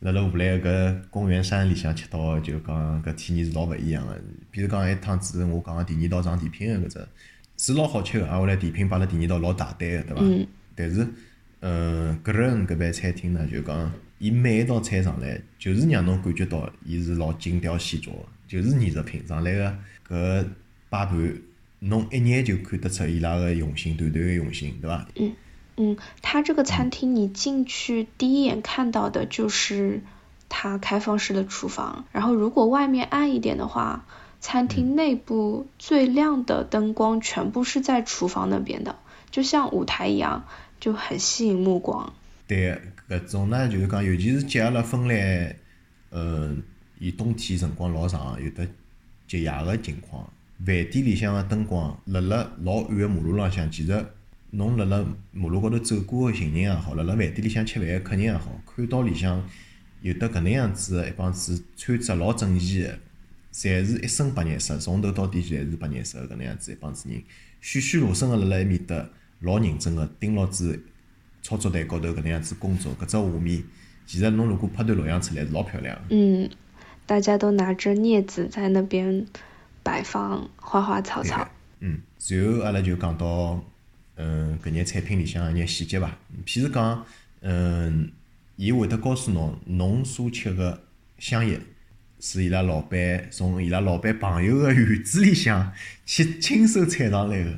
[0.00, 4.18] 辣辣荷兰个搿公园山里向吃到个，就讲搿体验是老勿一样个。
[4.50, 7.08] 比如讲一趟子我讲个第二道上甜品个搿只，
[7.58, 10.22] 是老好吃个，挨下来甜品摆辣第二道老大胆个，对伐？
[10.22, 11.06] 嗯但是，
[11.60, 19.78] 嗯，格伦搿爿餐厅呢，就讲伊每一道菜上来，就是让侬感觉到伊是老精雕细琢个，就是艺术品上来个
[20.08, 20.46] 搿
[20.88, 21.38] 摆盘，
[21.78, 25.06] 侬一眼就看得出伊拉个用心，团队个用心，对伐？
[25.14, 25.32] 嗯，
[25.76, 30.02] 嗯，他这个餐厅你进去第一眼看到的就是
[30.48, 34.06] 它开放式的厨房，然后如果外面暗一点的话，
[34.40, 38.96] 餐厅内部最亮的灯光全部是在厨房那边的，
[39.30, 40.46] 就像舞台一样，
[40.80, 42.14] 就很吸引目光。
[42.48, 45.54] 对，搿种呢，就是讲，尤其是结合了芬兰，
[46.10, 46.62] 嗯，
[46.98, 48.66] 伊冬天辰光老长，有得
[49.26, 50.24] 极夜个情况。
[50.64, 54.06] 饭店里向个灯光，辣辣老暗个马路浪向，其实
[54.52, 59.46] 侬辣辣马路高头走过个行人也好，辣辣饭店里向吃饭个客人也好，看到里向
[60.00, 62.98] 有得搿能样子个一帮子穿着老整齐个，
[63.52, 67.22] 侪是一身白颜色，从头到底侪是白颜色个搿能样子一帮子人，
[67.60, 69.06] 栩栩如生个辣辣埃面搭，
[69.40, 70.82] 老认真个盯牢子
[71.48, 73.62] 操作台高头搿能样子工作，搿只画面，
[74.04, 76.02] 其实侬如果拍段录像出来是老漂亮个。
[76.10, 76.50] 嗯，
[77.06, 79.24] 大家都拿着镊子在那边
[79.82, 81.48] 摆放花花草草。
[81.80, 83.64] 嗯，随后阿拉就讲到，
[84.16, 86.14] 嗯，搿眼产品里向个一眼细节伐。
[86.44, 87.06] 譬如讲，
[87.40, 88.12] 嗯，
[88.56, 90.82] 伊会得告诉侬，侬所吃个
[91.18, 91.58] 香叶
[92.20, 95.72] 是伊拉老板从伊拉老板朋友个院子里向
[96.04, 97.50] 去亲手采上来个。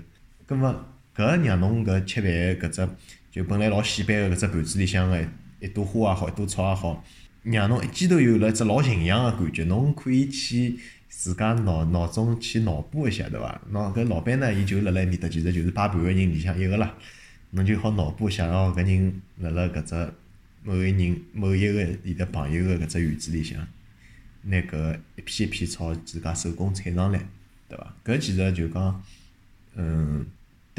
[0.46, 2.88] 葛末搿让侬搿吃饭搿只
[3.30, 5.24] 就本来老显摆个搿只盘子里向个
[5.60, 7.04] 一朵花也好，一朵草也好，
[7.44, 13.60] 让侬一记头有了一只老形象个感觉，侬可以去自家脑脑中去脑补一下，对伐？
[13.70, 16.92] 喏，搿老板呢，伊就辣辣埃面搭，其实就是摆盘个人里向一个啦，
[17.50, 20.12] 侬就好脑补一下，哦，搿人辣辣搿只
[20.64, 23.64] 某一人某一个伊的朋友个搿只园子里向，
[24.42, 27.20] 拿搿一片一片草自家手工采上来，
[27.68, 27.94] 对伐？
[28.04, 29.04] 搿其实就讲，
[29.76, 30.26] 嗯。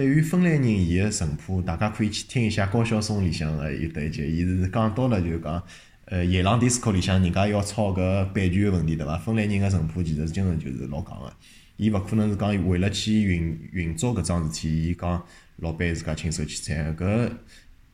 [0.01, 5.61] 对于芬兰人伊个神谱，大家可以去听一下高晓松里向个有得一集，伊是讲到了就是讲，
[6.05, 9.15] 呃，夜郎 disco 里向人家要炒搿版权个问题，对伐？
[9.19, 11.31] 芬兰人个神谱其实真个就是老戆个，
[11.77, 15.23] 伊勿可能是讲为了去运运作搿桩事体，伊讲
[15.57, 17.29] 老板自家亲手去采搿，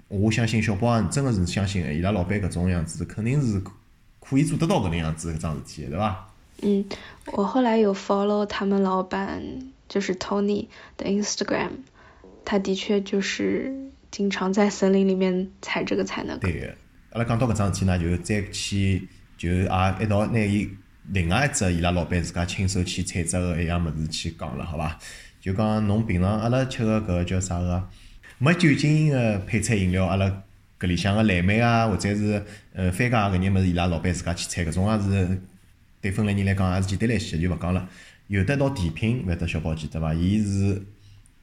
[0.07, 3.61] 我相信小宝也真个是相信个，伊拉老板搿种样子肯定是
[4.21, 6.29] 可以做得到搿能样子搿桩事体个，对伐？
[6.61, 6.85] 嗯，
[7.33, 9.43] 我后来有 follow 他们老板，
[9.89, 11.71] 就是 Tony 的 Instagram，
[12.49, 13.75] 他的确就是
[14.09, 16.39] 经常在森林里面采这个采那个。
[16.39, 16.73] 对个，
[17.11, 19.05] 阿拉讲到搿桩事体呢，就再去
[19.37, 20.65] 就也一道拿伊
[21.11, 24.97] 另外一只伊拉老板自家亲手去采摘个一样物事去讲了，好伐？
[25.41, 27.85] 就讲侬平常阿拉吃个搿叫啥个
[28.37, 30.25] 没酒精个配菜饮料，阿拉
[30.79, 35.41] 搿里向个蓝莓啊，或者是呃番茄搿眼物事，伊拉老板自家去采，搿种也是
[35.99, 37.89] 对芬兰人来讲也是简单来些，就勿讲了。
[38.27, 40.13] 有得道甜品，勿晓得小宝记得伐？
[40.13, 40.81] 伊是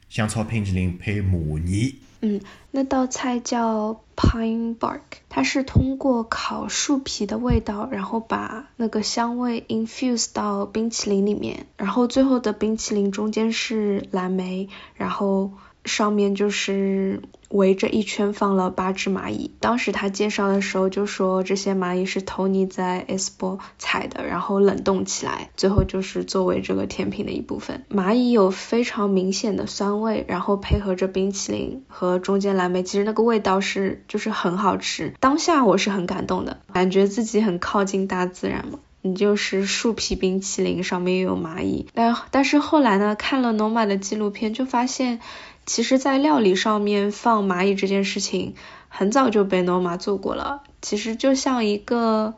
[0.09, 1.97] 香草冰淇淋配马泥。
[2.21, 2.40] 嗯，
[2.71, 15.53] 那道菜叫 Pine Bark，它是通过烤树皮的味道，然后把那个香味 infuse 到冰淇淋里面，然后最后的冰淇淋中间是蓝莓，然后。
[15.85, 19.53] 上面就是围着一圈放了八只蚂蚁。
[19.61, 27.85] 当时他介绍的时候就说，这些蚂蚁是 Tony 在 S 波采的，然后冷冻起来，最后就是作为这个甜品的一部分。
[27.90, 35.14] 蚂蚁有非常明显的酸味，然后配合着冰淇淋和中间蓝莓，其实那个味道是就是很好吃。
[35.20, 38.79] 当下我是很感动的，感觉自己很靠近大自然嘛。
[39.03, 41.87] 你就是树皮冰淇淋，上面又有蚂蚁。
[41.92, 45.20] 但但是后来呢，看了 Noma 的纪录片，就发现。
[45.66, 48.55] 其实，在料理上面放蚂蚁这件事情，
[48.88, 50.62] 很早就被 Noma 做过了。
[50.83, 52.35] 其实就像一个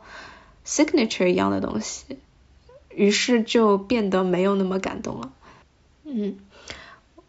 [0.65, 2.19] signature 一样的东西，
[2.95, 5.33] 于是就变得没有那么感动了。
[6.05, 6.37] 嗯，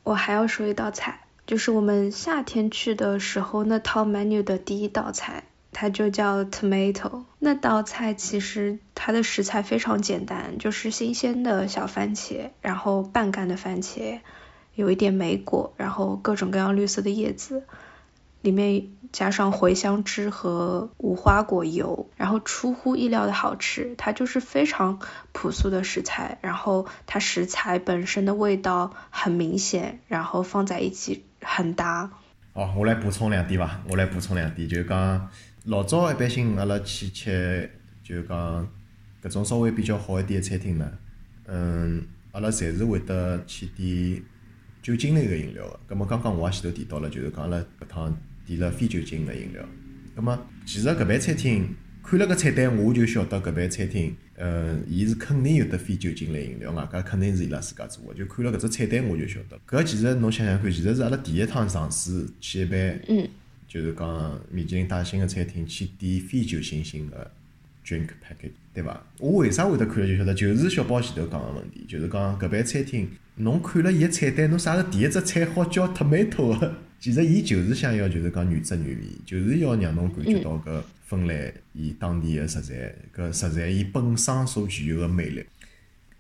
[0.05, 7.25] 我还要说一道菜，就是我们夏天去的时候那套 menu 的第一道菜，它就叫 tomato。
[7.41, 14.21] 那道菜其实它的食材非常简单，就是新鲜的小番茄，然后半干的番茄。
[14.79, 17.65] 有一点莓果，然后各种各样绿色的叶子，
[18.43, 23.97] 里面加上茴香汁和无花果油，然后出乎意料的好吃。
[23.99, 25.01] 它就是非常
[25.33, 32.13] 朴素的食材，然后它食材本身的味道很明显，然后放在一起很搭。
[32.53, 35.29] 哦，我来补充两点吧，我来补充两点，就是讲
[35.65, 37.69] 老早一般性阿拉去吃，
[38.05, 38.69] 就是讲
[39.25, 40.89] 搿种稍微比较好一点的餐厅呢，
[41.49, 44.23] 嗯，阿拉侪是会得去点。
[44.89, 49.63] 酒精类个饮料个，葛末刚刚我也前头提到了，就是讲阿拉搿趟点了非酒精个饮料。
[50.17, 51.69] 葛末其实搿爿餐厅
[52.03, 58.15] 看了搿菜单，我就晓得搿爿餐厅，呃，伊是肯定有得非酒精类饮料，外加肯定是伊拉自家做个。
[58.15, 59.61] 就看了搿只菜单，我就晓得。
[59.69, 63.29] 搿其实侬想想看，其实是阿拉第一趟尝试去一爿，
[63.69, 67.31] 就是讲米其林大星个餐厅去点非酒精性个
[67.89, 69.03] drink package，对伐？
[69.19, 73.09] 我为啥会得看了就晓得，就是小宝前头讲个问题，就是讲搿爿餐厅。
[73.37, 76.75] 侬看了伊个菜单，侬啥个第一只菜好叫 tomato 个？
[77.01, 85.45] 其实伊就是想要，就是讲原汁原味，就是要让侬感觉到搿芬兰伊当地个食材，搿食材伊本身所具有个魅力。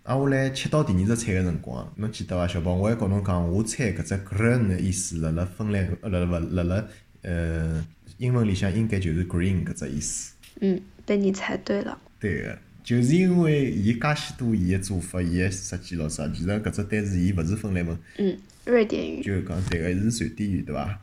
[0.05, 2.75] 啊，我来吃到第二只菜个辰光，侬记得伐，小宝？
[2.75, 6.85] 我还告侬讲，我猜搿只 green 个意思，辣辣芬兰，呃，辣辣辣辣
[7.23, 7.85] 呃
[8.19, 10.33] 英文里向应该就是 green 搿只意思。
[10.61, 11.99] 嗯，被你猜对了。
[12.21, 12.59] 对个。
[12.85, 17.99] 就是因为伊介许多伊个做法，伊个设计咯啥，其实搿只单词伊勿是芬兰文。
[18.17, 19.23] 嗯，瑞典语。
[19.23, 20.99] 就讲对个是瑞典语对伐？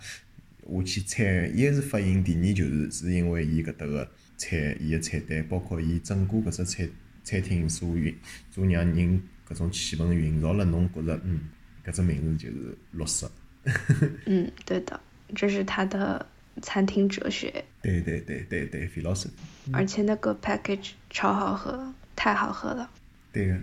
[0.62, 6.90] 我去猜，一是发音，第二就是是因为伊搿搭个菜，伊个菜单，包括伊整个搿只餐
[7.24, 8.16] 餐厅所运，
[8.50, 11.42] 所让人搿种气氛营造了，侬觉着嗯，
[11.86, 13.32] 搿只名字就是绿色。
[14.26, 15.00] 嗯，对的，
[15.36, 16.26] 这是它的。
[16.62, 19.28] 餐厅哲学，对对对对对，费老师。
[19.74, 22.90] 而且那个 package 超好喝，太好喝了。
[23.32, 23.56] 对个，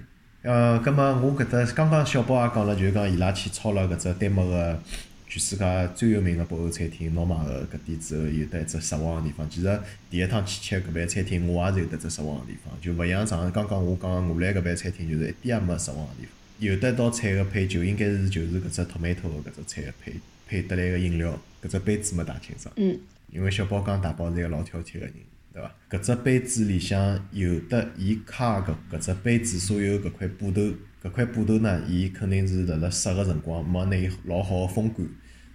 [0.42, 4.82] 呃，葛末我搿搭刚刚小宝也讲了，就是讲伊拉去抄了搿只丹麦个
[5.26, 9.48] 全世界最有名个北欧餐厅 Norma 个搿点之后，有得一只失望个地方。
[9.48, 16.30] 其实第一趟去吃搿爿餐厅，我也是有得只失望个地方，就勿像上刚刚我讲我来搿爿餐厅，就是一点也没失望个地方。
[16.58, 20.14] 有得道菜个配酒，应该是就是搿只 tomato 个搿只菜个配。
[20.44, 22.74] 配得来个饮料，搿只杯子没打清爽。
[22.76, 22.98] 嗯。
[23.30, 25.14] 因为小宝讲大宝是一个老挑剔个人，
[25.54, 25.74] 对伐？
[25.88, 30.60] 搿只杯子里向有的伊卡搿搿只杯子所有搿块布头，
[31.02, 35.08] 搿块布头呢，伊肯定是辣辣湿个辰光没拿伊老好个风干，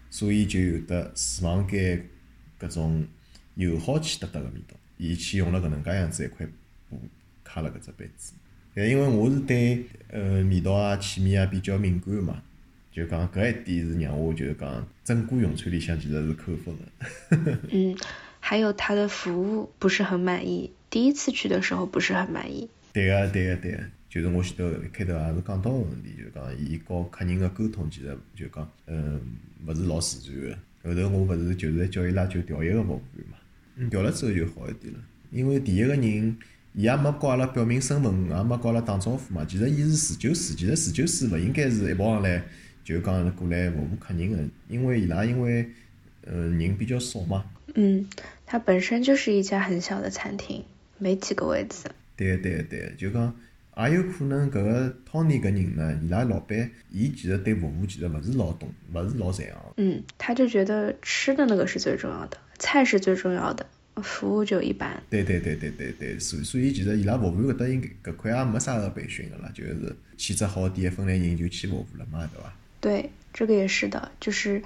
[0.09, 2.03] 所以就有得厨房间
[2.59, 3.05] 搿种
[3.53, 4.75] 油耗气得得个味道。
[4.97, 6.47] 伊去用了搿能介样子一块
[6.89, 6.99] 布
[7.43, 8.33] 卡了搿只杯子。
[8.73, 12.41] 但因为我是对呃味道啊、气味啊比较敏感嘛。
[12.91, 17.59] 就讲搿一点是让我就是讲整个用餐里向其实是扣分的。
[17.71, 17.95] 嗯，
[18.39, 22.69] 还有他的服务不是很满意，第一次去的时候不是很满意。
[22.93, 29.21] 对个，对个，对个，就是我前头开头也是讲到个问题，就讲伊和客人个沟通其实就讲，嗯，
[29.67, 30.89] 勿是老自然个。
[30.89, 34.99] 后头我勿是就是叫伊拉就调一个服务员嘛，调了之后就好一点了。
[35.29, 36.01] 因为第一个人，
[36.73, 39.45] 伊也没告阿拉表明身份，也没告阿拉打招呼嘛。
[39.45, 42.41] 其实伊是侍酒师，其实侍酒师勿应该是一跑上来。
[42.87, 44.37] 就讲过来服务客人个，
[44.69, 45.67] 因为伊拉因为，
[46.25, 47.43] 呃，人比较少嘛。
[47.75, 48.07] 嗯，
[48.45, 50.63] 它本身就是一家很小的餐厅，
[50.97, 51.89] 没几个位置。
[52.15, 53.35] 对对对，就讲
[53.75, 59.55] 也有可能搿个 Tony 搿人呢，伊拉老板，伊其实对服务其实勿是老懂，勿是老在行。
[59.75, 63.65] 嗯，他就觉得吃的那个是最重要的，菜是最重要的，
[63.95, 65.03] 服务就一般。
[65.09, 72.53] 对对对对对对，所所以其实伊拉服务搿搭应该搿块也没啥个培训个啦，就是气质好点芬兰人就去服务了嘛，对伐？
[72.87, 74.63] 对，这个也是的，就是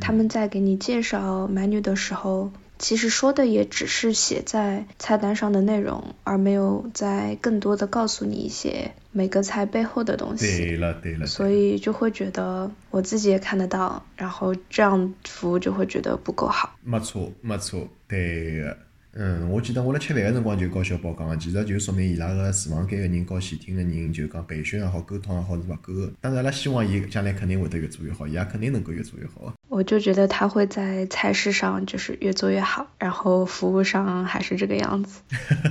[0.00, 2.52] 他们在给你介绍美女的时候。
[2.76, 10.58] 其实说的也只是写在菜单上的内容，而没有在更多的告诉你一些每个菜背后的东西。
[10.58, 11.24] 对了对了。
[11.24, 16.76] 所以就会觉得我自己也看得到，然后这样服务就会觉得不够好。
[16.82, 18.76] 没错没错，对个。
[19.16, 26.12] 嗯，我记得我辣吃饭个辰光就告小宝讲个，其实就说明伊拉个厨房间个人和前厅个人就讲培训也好，沟通也好是勿够个。
[26.20, 29.54] 当然，阿拉希望伊将来肯定会得越做越好，伊也肯定能够越做越好。
[29.68, 35.20] 我就觉得他会在菜式上就是越做越好，然后服务上还是这个样子。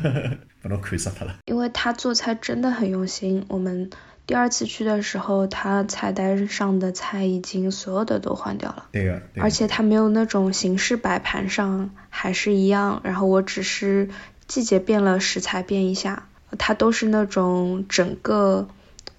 [0.64, 1.36] 把侬看死他了。
[1.46, 3.90] 因为他做菜真的很用心，我们。
[4.26, 8.88] 第二次去的时候，他菜单上的菜已经所有的都换掉了。
[8.92, 14.10] 对而且他没有那种形式摆盘上还是一样，然后我只是
[14.48, 18.70] 季节变了，食材变一下，他都是那种整个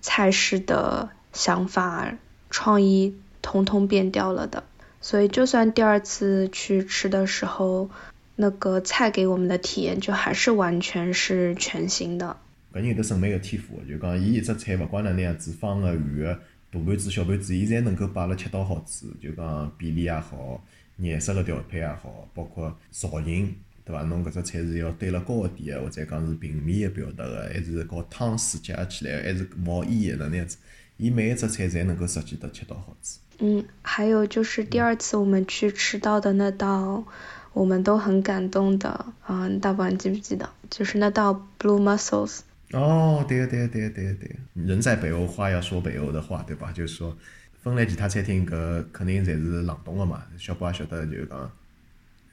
[0.01, 2.15] 菜式的想法、
[2.49, 4.65] 创意通通变掉了的。
[5.03, 7.91] 所以就算第二次去吃的时候，
[8.37, 12.39] 那个菜给我们的体验就还是完全是全新的。
[12.75, 16.41] 搿人有得审美个天赋，就讲伊一只菜勿管哪能样子，方个、圆个、
[16.73, 19.07] 大盘子、小盘子，伊侪能够摆了恰到好处。
[19.23, 20.61] 就讲比例也好，
[20.97, 23.55] 颜色个调配也好，包括造型，
[23.85, 24.03] 对伐？
[24.03, 30.57] 侬搿只菜是要堆了高一点个，或者讲是平面个表达个，还是搞汤水结合起来，还是冒烟个哪能样子？
[30.97, 33.21] 伊每一只菜侪能够设计得恰到好处。
[33.39, 37.05] 嗯，还有就是第二次我们去吃到的那道，
[37.53, 40.51] 我们都很感动的，嗯，大宝你记不记得？
[40.71, 42.41] 就是那道 blue mussels。
[42.75, 44.35] 哦，对个对个对个对个对个，
[44.67, 46.73] 人在北欧话要说北欧的话，对吧？
[46.73, 47.17] 就是说，
[47.63, 50.27] 芬兰其他餐厅搿肯定侪是冷冻个嘛。
[50.37, 51.53] 小宝也晓得，就是讲，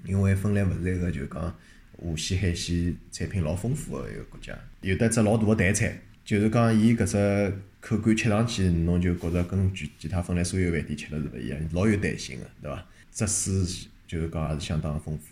[0.03, 1.55] 因为芬兰勿是一个就是讲
[1.97, 12.85] 河鲜海鲜产品老丰富个一个国家，有得只老大个淡菜，就是讲伊搿只口感吃上去，侬就觉着跟其其他芬兰所有饭店吃了是勿一样，老有弹性个，对伐？
[13.11, 15.30] 汁水就是讲也是相当丰富。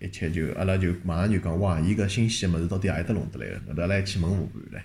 [0.00, 3.60] 一切就阿拉就马上就讲哇，伊搿新鲜个物事到底何里搭弄得来个？
[3.68, 4.82] 后头阿拉去问服务员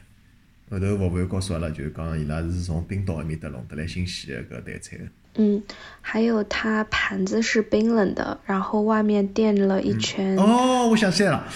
[0.69, 4.97] 唻，后头服务员告诉阿拉就讲伊拉是从冰岛埃面搭弄得来新鲜个搿淡菜。
[5.35, 5.63] 嗯，
[6.01, 10.37] 还有它盘子是冰冷的，然后外面垫了一圈。
[10.37, 11.47] 哦，我想起来了，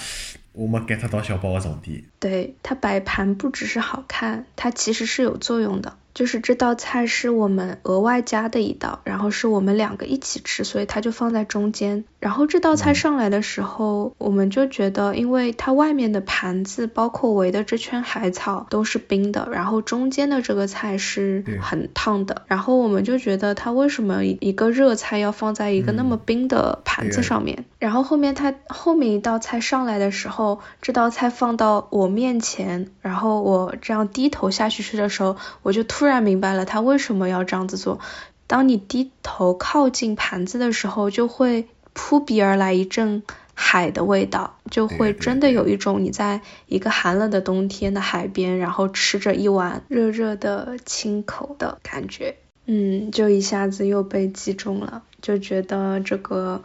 [0.53, 2.03] 我没 get 到小宝个重点。
[2.19, 5.95] 对，它摆盘不只是好看，它其实是有作用的。
[6.17, 12.05] 就是这道菜是我们额外加的一道，然后是我们两个一起吃，所以它就放在中间。
[12.19, 27.63] 然后这道菜上来的时候，我们就觉得，因为它外面的盘子，包括围的这圈海草都是冰的，然后中间的这个菜是很烫的，然后我们就觉得它为什么一个热菜要放在一个那么冰的盘子上面？
[27.77, 36.06] 然后后面它后面一道菜上来的时候，这道菜放到我面前，然后我这样低头下去吃的时候，我就突。
[36.07, 37.99] 突然明白了他为什么要这样子做。
[38.47, 52.37] 当你低头靠近盘子的时候，就会扑鼻而来一阵海的味道，就会真的有一种你在一个寒冷的冬天的海边，然后吃着一碗热热的清口的感觉。
[52.67, 56.63] 嗯，就一下子又被击中了，就觉得这个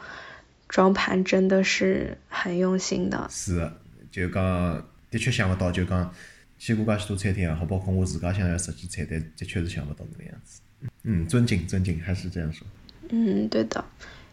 [0.68, 3.26] 装盘真的是很用心的。
[3.28, 3.68] 是，
[4.12, 4.80] 就刚
[5.10, 6.14] 的确想不到，就刚。
[6.64, 10.60] 去过噶许多餐厅也好，包括我自家想要设计菜单，的确是想不到这个样子。
[11.02, 12.64] 嗯，尊敬尊敬，还是这样说。
[13.08, 13.84] 嗯，对的，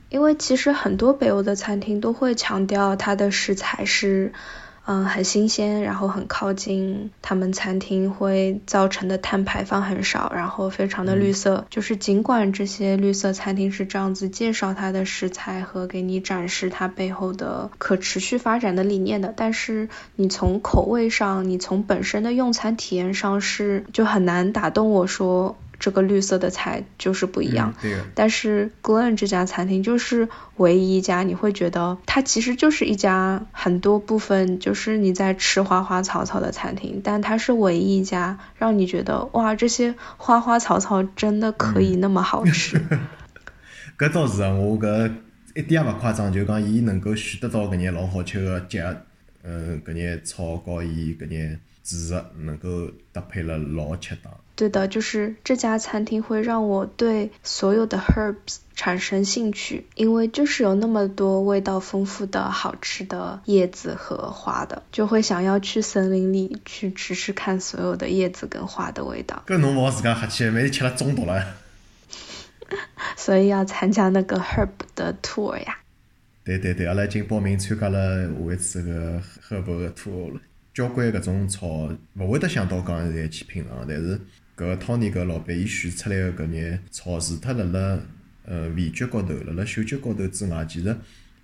[0.09, 4.31] 因为其实很多北欧的餐厅都会强调它的食材是。
[4.91, 11.67] 嗯，很新鲜，然后很靠近他们餐厅会造成的碳排放很少，然后非常的绿色。
[11.69, 25.55] 就是尽管这些绿色餐厅是这样子介绍它的食材和给你展示它背后的可持续发展的理念的，但是你从口味上，你从本身的用餐体验上是就很难打动我说。
[25.79, 27.73] 这个绿色的菜就是不一样，
[28.13, 30.27] 但是 Glen 这家餐厅就是
[30.57, 42.81] 唯一一家，你会觉得它其实就是一家很多部分就是你在吃花花草草的餐厅，但它是唯一一家让你觉得哇，这些花花草草真的可以那么好吃。
[43.97, 45.11] 搿倒是啊，我搿
[45.55, 48.83] 一点也勿夸张，就讲伊能够选得到搿些老好吃的节，
[49.43, 54.31] 嗯，搿些草和伊搿些主食能够搭配了老恰当。
[54.59, 69.41] 对的，就是这家餐厅会让我对所有的 herbs 产生兴趣，因为就是有那么多味道丰富的好吃的叶子和花的，就会想要去森林里去吃吃看所有的叶子跟花的味道。
[69.47, 71.41] 搿侬勿好自家客气，万一吃了中毒了。
[73.15, 75.77] 所以要参加那个 herb 的 tour 呀。
[76.43, 80.41] 对对对，阿拉已经报名参加了下一次个 herb 的 tour 了。
[80.73, 84.19] 交关搿种草，勿会得想到讲现在去品尝，但是
[84.59, 87.99] 搿个 Tony 搿老板伊选出来个搿眼草，除脱辣辣
[88.43, 90.93] 呃味觉高头，辣辣嗅觉高头之外，其实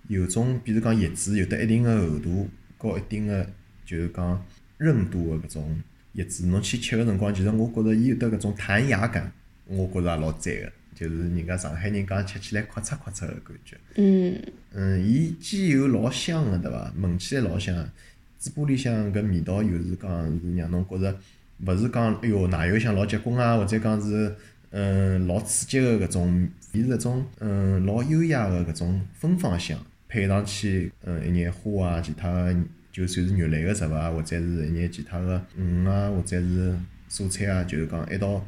[0.08, 2.46] 有种，比如讲叶子有得一定个厚度，
[2.76, 3.48] 和一定个
[3.86, 4.44] 就是讲
[4.76, 5.80] 韧度个搿种
[6.12, 9.32] 叶子，侬去吃个辰光，其实我觉着伊有得搿种弹牙感，
[9.64, 13.78] 我觉着也老赞个，就是人家上海人讲吃起来咔嚓咔嚓个感觉。
[13.94, 14.38] 嗯
[14.74, 16.92] 嗯，伊既有老香个对伐？
[17.00, 17.90] 闻起来老香，
[18.38, 21.18] 嘴巴里向搿味道又是讲是让侬觉着
[21.64, 24.34] 勿是讲哎哟奶油香老结棍啊，或者讲是
[24.70, 29.78] 嗯老刺激个搿种，伊是搿种嗯老优雅个搿种芬芳香，
[30.08, 32.54] 配上去嗯一眼花啊，其他个
[32.92, 36.74] 就算是肉类个食物啊，或者是一眼其他个鱼啊，或者是
[37.10, 38.44] 蔬菜啊，就是讲一道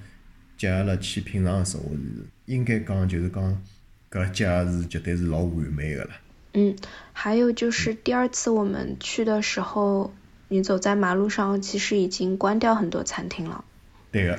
[0.57, 3.63] 结合了去品尝个时候是应该讲就是讲
[4.11, 6.11] 搿结合是绝对是老完美个了。
[6.55, 6.75] 嗯，
[7.13, 10.13] 还有就是第二次我们去的时候，
[10.49, 13.65] 你走在马路上，其实已经关掉很多餐厅了。
[14.11, 14.39] 对的，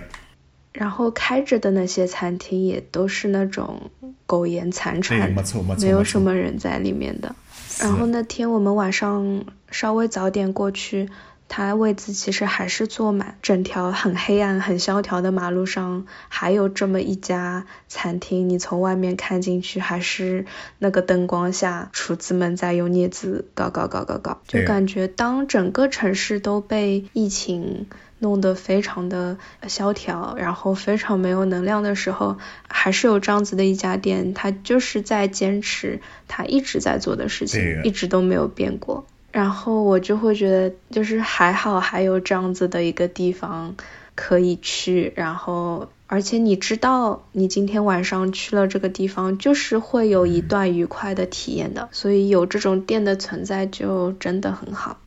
[0.74, 3.92] 然后开着的那些餐厅也都是那种
[4.26, 7.36] 苟延残，喘没，错没错，没有什么人在里面的。
[7.80, 11.10] 然后那天我们晚上稍微早点过去，
[11.50, 20.46] 它位置其实还是坐满，整条很黑暗、很萧条的马路上还有这么一家餐厅，你从外面看进去，还是
[20.78, 27.88] 那个灯光下，厨子们在用镊子搞搞搞搞搞，就感觉当整个城市都被疫情。
[28.22, 29.38] 弄得非常的
[29.70, 32.38] 萧条，然后非常没有能量的时候，
[32.68, 39.06] 还是有这样子的一家店，它就是在坚持它一直在做的事情一直都没有变过。
[39.32, 43.76] 然后我就会觉得，就是还好还有这样子的一个地方
[44.16, 54.98] 可以去，然后而且你知道你今天晚上去了这个地方，就是会有一段愉快的体验的，所以有这种店的存在就真的很好。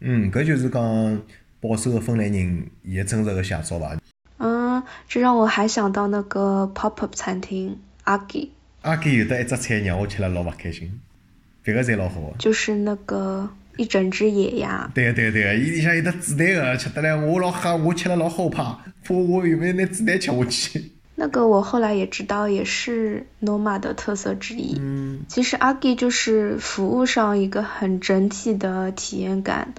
[0.00, 1.22] 嗯，搿就是讲
[1.60, 3.96] 保守的芬兰人伊个真实的写照吧。
[4.36, 8.52] 嗯，这让我还想到那个 pop up 餐厅阿吉，
[8.82, 11.00] 阿基有的一只菜让我吃了老勿开心，
[11.64, 12.32] 别个侪老好。
[12.38, 20.92] 就是那个一整只野鸭，对个对个对个，伊里向有得子弹个，吃得来我老吓，我吃了老后怕，怕我有没有拿子弹吃下去。
[21.16, 24.76] 那个我后来也知道，也是 Noma 的特色之一。
[24.80, 29.74] 嗯，其实阿基就是服务上一个很整体的体验感，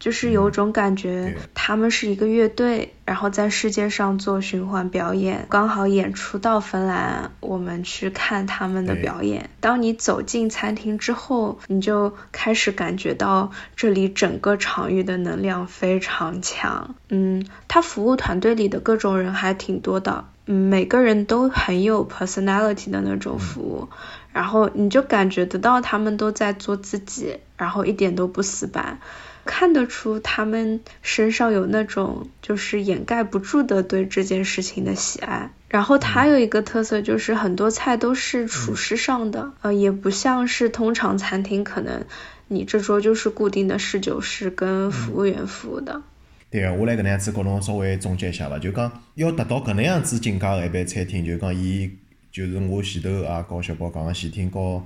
[0.00, 9.50] 就是有种感觉他们是一个乐队，然后在世界上做循环表演，刚好演出到芬兰，我们去看他们的表演。
[9.60, 16.94] 当你走进餐厅之后，你就开始感觉到这里整个场域的能量非常强。
[17.10, 23.90] 嗯，他服务团队里的各种人还挺多的，嗯，每个人都很有 personality 的那种服务。
[24.32, 29.00] 然后你就感觉得到他们都在做自己，然后一点都不死板，
[29.44, 35.50] 看得出他们身上有那种就是掩盖不住的对这件事情的喜爱。
[35.68, 42.04] 然后它有一个特色就是很多菜都是厨师上的，呃，也不像是通常餐厅可能
[42.48, 46.02] 你这桌就是固定的侍酒师跟服务员服务的。
[46.50, 51.88] 对个，我来搿能样子跟侬稍微总结一下伐，就讲要达到搿能样子境界个一般餐厅，就讲伊
[52.32, 54.82] 就是我前头也告小宝讲个前厅和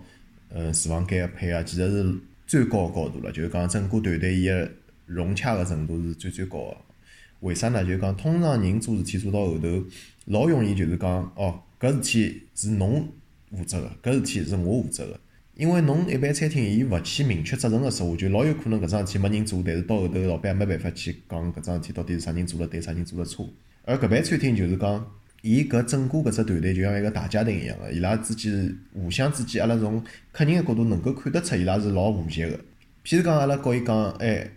[0.52, 2.14] 呃厨房间个配合，其实是
[2.47, 4.70] 最高个高度了，就是讲整个团队伊个
[5.07, 6.76] 融洽个程度是最最高个。
[7.40, 7.84] 为啥呢？
[7.84, 9.84] 就是讲通常人做事体做到后头，
[10.26, 13.07] 老容易就是讲哦，搿事体是侬
[13.51, 15.20] 负责个，搿事体是我负责个。
[15.55, 23.49] 因为侬一般餐厅伊勿去明确责任个时候，就老有可能搿桩事体没人做，但是到后头老板也没办法去讲搿桩事体到底是啥人做了对，啥人做了错。
[23.84, 25.07] 而搿爿餐厅就是讲，
[25.45, 32.57] 伊搿整个搿只团队就像一个大家庭一样个，伊拉之间互相之间，阿拉从客人个角度能够看得出伊拉是老和谐个。
[33.05, 34.49] 譬如讲，阿拉告伊讲，哎，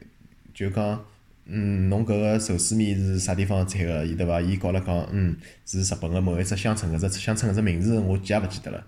[0.53, 1.03] 就讲，
[1.45, 4.39] 嗯，侬搿个寿司面是啥地方产个，伊对伐？
[4.39, 5.35] 伊告阿拉讲，嗯，
[5.65, 8.81] 是日本个某一只乡村，搿只乡村搿只名字我记也勿记得了。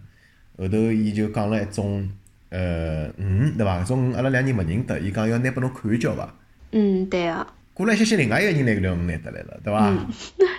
[0.57, 2.09] 后头伊就讲了一种，
[2.47, 3.83] 呃，鱼对伐？
[3.83, 6.33] 搿种鱼阿拉两人勿认得，伊讲要拿拨侬看一叫伐？
[6.71, 7.45] 嗯，对啊，
[7.79, 9.87] 过来歇歇，另外一个人拿搿条鱼拿得来了，对伐？
[9.87, 10.05] 嗯，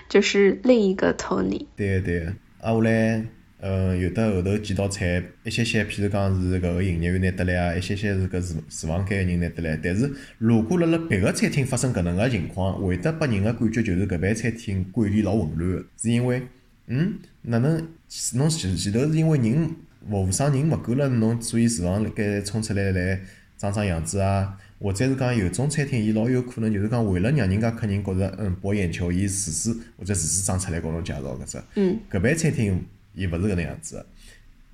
[0.08, 1.66] 就是另一个 Tony。
[1.76, 2.26] 对个对个，
[2.62, 3.22] 啊后来，
[3.60, 9.78] 呃，有的后头几道菜，一些些，譬如讲是搿个营业员拿得来啊，一些些是搿厨厨房间个人拿得来。
[9.84, 16.40] 但是如果辣辣别个餐厅发生搿能个情况，会得拨人个感觉就是搿爿餐厅管理老混乱个，是因为，
[16.86, 17.86] 嗯，哪能
[18.32, 19.68] 侬前前头是因为人
[20.08, 23.20] 服务生人勿够了，侬所以厨房辣盖冲出来来
[23.58, 31.62] 装装样子啊，或者是讲有种餐厅伊老有可能就是讲为了让人家客人觉着嗯博眼球，伊厨师或者厨师长出来跟侬介绍搿只。
[31.76, 32.82] 嗯搿爿餐厅
[33.14, 34.06] 伊勿是搿能样子个，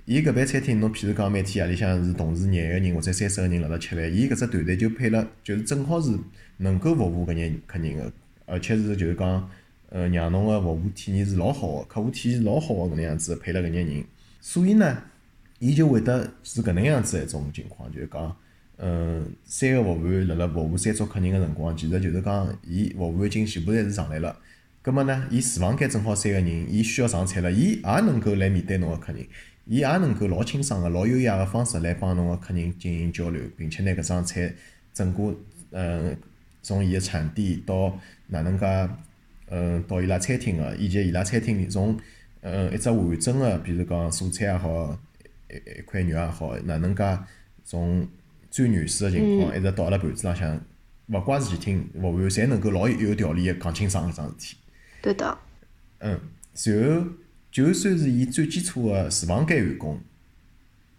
[0.05, 6.17] 伊搿爿餐厅，侬譬如讲每天夜里向是同时廿个人或者三十个人辣辣吃饭，伊搿只团队就配了，就是正好是
[6.57, 8.09] 能够服务搿眼客人个，
[8.45, 9.49] 而且是就是讲，
[9.89, 14.05] 呃，让侬个服务体验是老好个，客户体验是老好个搿能样子配了搿眼人，
[14.39, 15.03] 所以呢，
[15.59, 18.33] 伊就会得是搿能样子一种情况，就是讲，
[18.77, 24.37] 嗯，三个服务员辣辣服务三桌客人个辰光，其实就是讲，伊服务员已经全部侪是上来了。
[24.83, 29.25] 葛末呢，伊厨房间正好三个人，伊需要上菜了，伊也能够来面对侬个客人，
[29.65, 34.53] 伊也能够老清爽个、老优雅个方式来帮侬个客人进行交流，并且拿搿桩菜
[34.93, 35.35] 整个，
[35.71, 36.15] 嗯，
[36.61, 38.89] 从伊个产地到哪能介，
[39.49, 41.97] 嗯，到伊拉餐厅个，以及伊拉餐厅里从，
[42.41, 44.97] 嗯，一只完整个，比如讲蔬菜也好，
[45.49, 47.17] 一一块肉也好，哪能介
[47.65, 48.07] 从
[48.57, 50.59] 最原始个情况，一直到阿拉盘子浪向，
[51.09, 54.57] 勿怪事体，服务员侪能够老有条理个讲清爽搿桩事体。
[54.99, 55.37] 对的。
[55.99, 56.19] 嗯，
[56.65, 57.07] 然后
[57.51, 60.01] 就算是伊最基础个厨房间员工，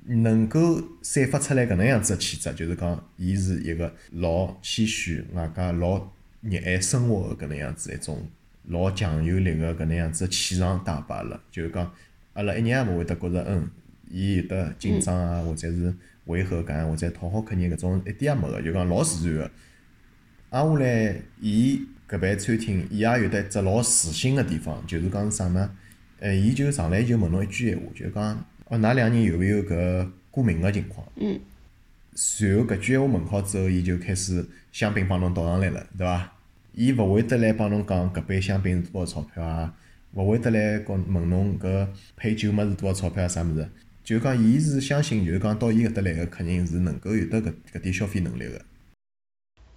[0.05, 8.25] 能够散发出来搿能样子个气质，就是讲伊是一个老谦虚、外加老热爱生活个搿能样子一种
[8.69, 11.41] 老强有力个搿能样子个气场打败了。
[11.51, 11.93] 就是讲，
[12.35, 13.69] 阿拉一眼也勿会得觉着，嗯，
[14.09, 15.93] 伊有得紧张啊，或者是
[16.29, 19.51] 违和感，或者讨好客人搿种一点也没个，就讲老自然个。
[20.51, 21.87] 挨下来，伊。
[22.09, 25.71] 搿爿餐厅，伊也有得一只老自信个地方，就是讲是啥呢？
[26.21, 31.07] 呃，伊就上来就问侬一句闲话，就讲哦，㑚两人有勿有搿过敏个情况？
[31.17, 31.39] 嗯。
[32.15, 36.33] 随后搿句闲话问好之后，伊就开始香槟帮侬倒上来了，对伐？
[36.73, 39.75] 伊勿会得来帮侬讲搿杯香槟是多少钞票啊？
[40.15, 43.29] 勿会得来讲问侬搿配酒物事多少钞票啊？
[43.29, 43.69] 啥物事？
[44.09, 48.59] 就讲伊是相信，就是讲到伊搿搭来个客人是能够有得搿搿点消费能力个。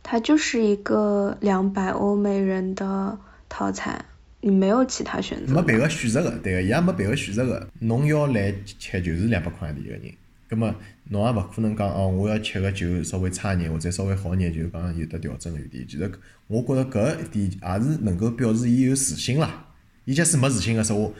[0.01, 3.19] 它就是一个两百欧美人的
[3.49, 4.05] 套餐，
[4.39, 5.53] 你没有其他选择。
[5.53, 7.67] 没别个选择个，对个，伊也没别个选择个。
[7.79, 10.01] 侬要来吃就是两百块钿一个人，
[10.47, 10.73] 葛么
[11.09, 15.85] 侬也勿可能讲哦，我要吃个就稍微差眼或者稍微好眼，就讲有得调整余地。
[15.85, 16.09] 其实
[16.47, 19.67] 我觉着搿一点也是能够表示伊有自信啦。
[20.05, 21.13] 伊假使没自信个时候，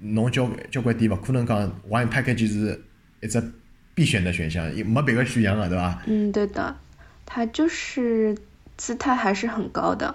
[0.00, 2.80] 侬交交关店勿可能讲 one package 就是
[3.20, 3.42] 一只
[3.94, 6.02] 必选的选项，没别个选项个，对伐？
[6.06, 6.76] 嗯，对的。
[7.26, 8.36] 他就是
[8.78, 10.14] 姿态还是很高的，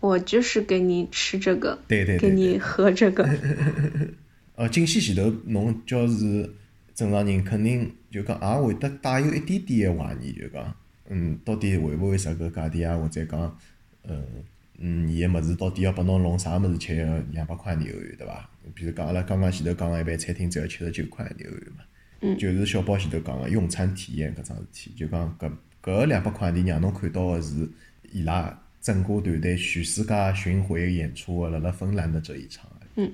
[0.00, 3.28] 我就是给你吃这个，对对给你喝这个。
[4.54, 6.50] 呃， 进去前头，侬叫是
[6.94, 10.74] 正常人，肯定就讲也会得带有一点点的怀疑，就讲，
[11.10, 12.96] 嗯，到底会勿会值搿价钿啊？
[12.96, 13.58] 或者讲，
[14.04, 14.24] 嗯
[14.78, 16.96] 嗯，伊个物事到底要拨侬弄啥物事吃？
[16.96, 18.48] 要两百块牛油，对伐？
[18.74, 21.84] 比如讲，阿拉刚刚前头讲个一般餐厅只要七十九块欧元嘛，
[22.20, 25.50] 嗯，就是小宝前头讲个用餐体验搿桩事体，就讲搿。
[25.80, 27.66] 搿两百块钿让侬看到个是
[28.10, 32.68] 伊拉整个团队全世界巡回演出个辣辣芬兰的这一场。
[32.96, 33.10] 嗯。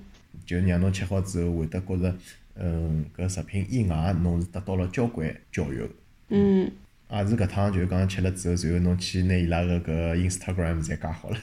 [0.47, 2.17] 就让侬吃好之后会得觉着，
[2.57, 5.89] 嗯，搿食品以外侬是得到了交关教育。
[6.31, 6.73] 嗯。
[7.11, 11.39] 也是搿趟就是讲吃了之后，随后侬去拿伊拉个搿 Instagram 侪加好了。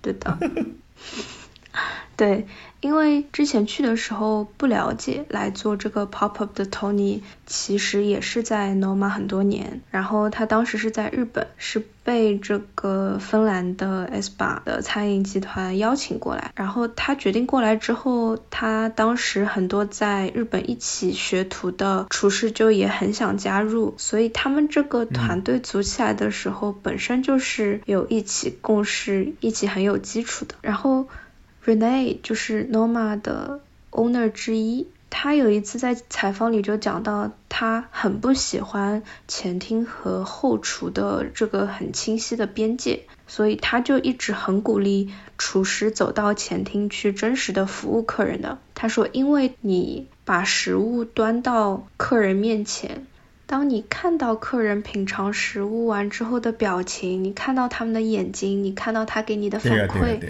[0.00, 0.38] 对的。
[2.20, 2.46] 对，
[2.82, 31.08] 因为之前去的时候不了解，来做这个 pop up 的 Tony 其实也是在 Noma 很多年，然后他当时是在日本，是被这个芬兰的 S 八的餐饮集团邀请过来，然后他决定过来之后，他当时很多在日本一起学徒的厨师就也很想加入，所以他们这个团队组起来的时候，本身就是有一起共事，一起很有基础的，然后。
[31.64, 48.58] Rene 就是 Noma 的 owner 之一，他有一次在采访里就讲到，他很不喜欢前厅和后厨的这个很清晰的边界，所以他就一直很鼓励厨师走到前厅去真实的服务客人的。
[48.74, 53.06] 他说，因为你把食物端到客人面前，
[53.46, 60.20] 当你看到客人品尝食物完之后的表情，你看到他们的眼睛，你看到他给你的反馈。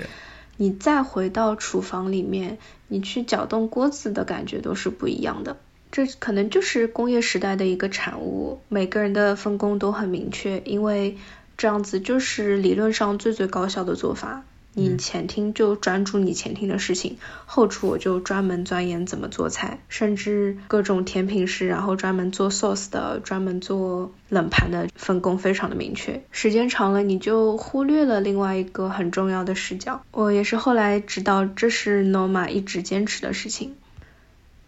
[0.61, 5.57] 你再回到厨房里面，你去搅动锅子的感觉都是不一样的。
[5.91, 11.17] 这可能就是工业时代的一个产物，每个人的分工都很明确，因为
[11.57, 14.45] 这样子就是理论上最最高效的做法。
[14.73, 26.23] 你前厅就专注你前厅的事情，后厨我就专门钻研怎么做菜，甚至各种甜品师，然后专门做 sauce 的，专门做冷盘的，分工非常的明确。
[26.31, 30.03] 时间长了，你就忽略了另外一个很重要的视角。
[30.13, 33.75] 我也是后来知道，这是 Norma 一直坚持的事情。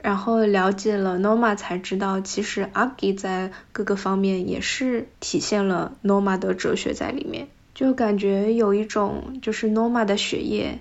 [0.03, 7.47] 然后了解了 Norma 才知道，其实 Agi 在各个方面也是体现了 Norma 的哲学在里面。
[7.75, 10.79] 就感觉有一种就是 Norma 的血液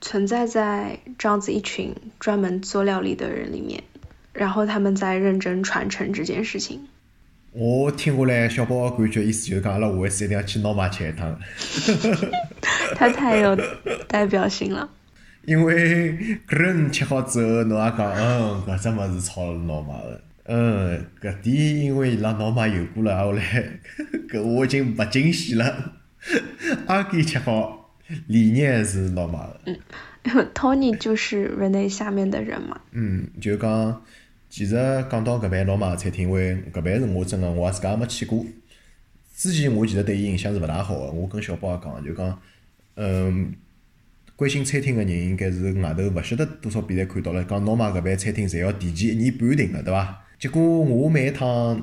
[0.00, 3.82] 存在在这样子一群专门做料理的人里面，
[4.32, 6.80] 然后他们在认真传承这件事情。
[7.52, 11.38] 我听下来，小宝感觉意思就是讲，阿拉下一次一定要去老妈吃一趟。
[12.94, 13.56] 他太有
[14.06, 14.88] 代表性了。
[15.44, 16.12] 因为
[16.48, 23.42] 搿人吃好之后，侬也讲，嗯，搿只物事炒老妈的，嗯，搿点因为伊拉老妈有过了，后来
[24.30, 25.94] 搿我已经勿惊喜了。
[26.86, 27.94] 阿给吃好，
[28.26, 29.60] 理念是老妈个。
[29.66, 29.78] 嗯，
[30.54, 32.80] Tony 就是 Rene 下面的人嘛。
[32.92, 34.02] 嗯，就讲，
[34.48, 34.74] 其实
[35.10, 38.44] 讲到搿爿老妈个餐厅，因为搿爿是我真个，我自家也没去过。
[39.36, 42.38] 之前我其实对伊印象是勿大好个，我跟小宝也讲，就讲，
[42.96, 43.54] 嗯。
[44.36, 50.24] 关心餐厅个人应该是外头勿晓得多少遍侪看到了，讲 Norma 搿爿餐厅侪要提前一年半订个，对伐？
[50.38, 51.78] 结果我每一趟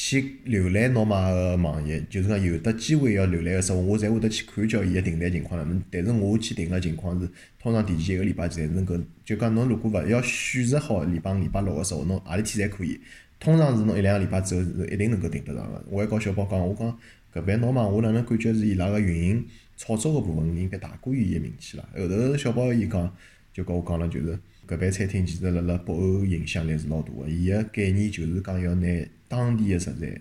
[0.00, 5.82] 去浏览 Norma 个网页，就是讲有得机会要浏览个时候，我侪会得去看叫伊个订单情况哪能。
[5.90, 7.28] 但是我去订个情况是，
[7.58, 13.00] 通常提前一个礼拜前侪是能够，就讲侬如果勿要选择好礼拜五、礼拜六个时候，侬何里天侪可以。
[13.40, 15.84] 通常是侬一两个礼拜之后是一定能够订得上个。
[15.90, 16.96] 我还告小宝讲，我讲
[17.34, 19.44] 搿爿 Norma，我哪能感觉是伊拉个运营。
[19.76, 21.88] 炒作个部分应该大过于伊个名气了。
[21.96, 23.12] 后头小宝伊讲，
[23.52, 24.38] 就跟我讲了，就是
[24.68, 27.28] 搿爿餐厅其实辣辣北欧影响力是老大个。
[27.28, 30.20] 伊个概念就是讲要拿当地个食材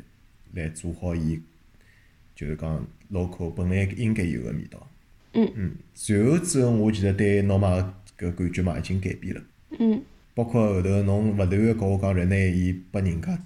[0.54, 1.38] 来做好伊，
[2.34, 4.90] 就是讲 local 本来应该有个味道。
[5.34, 5.52] 嗯。
[5.56, 5.76] 嗯。
[5.94, 9.42] 随后之后，我其实对老妈搿感觉嘛已经改变了。
[9.78, 10.02] 嗯。
[10.34, 13.38] 包括后头侬勿断个跟我讲，人呢，伊拨人家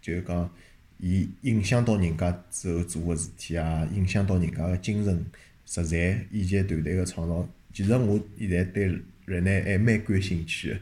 [0.00, 0.50] 就是讲，
[0.98, 5.24] 伊影响到人家之后做个事体啊，影响到人家个精神。
[5.68, 7.44] 食材以及团队个创造，
[7.74, 8.86] 其实我现在对
[9.26, 10.78] 人呢还蛮感兴趣个。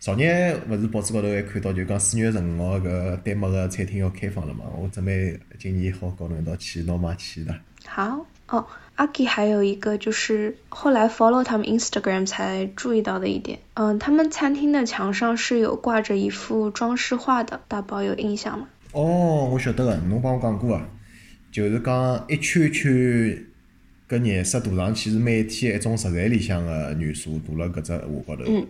[0.00, 0.22] 昨日
[0.68, 4.64] 勿是报纸高头还看到，就讲四月十五号搿丹麦个餐厅要开放了嘛？
[4.76, 7.54] 我准备今年好搞侬一道去老妈去的。
[7.84, 18.68] 好哦，阿 K 还有一个就是后来 follow 他们 Instagram 才注意到的一点，嗯，他们餐厅的墙上是有挂着一幅装饰画的，大宝有印象吗？
[18.92, 20.88] 哦，我晓得个，侬帮我讲过啊，
[21.50, 23.44] 就是讲一圈圈。
[24.08, 28.44] 搿颜色涂上去是每天一种食材里向的元素涂辣搿只画高头。
[28.46, 28.66] 嗯，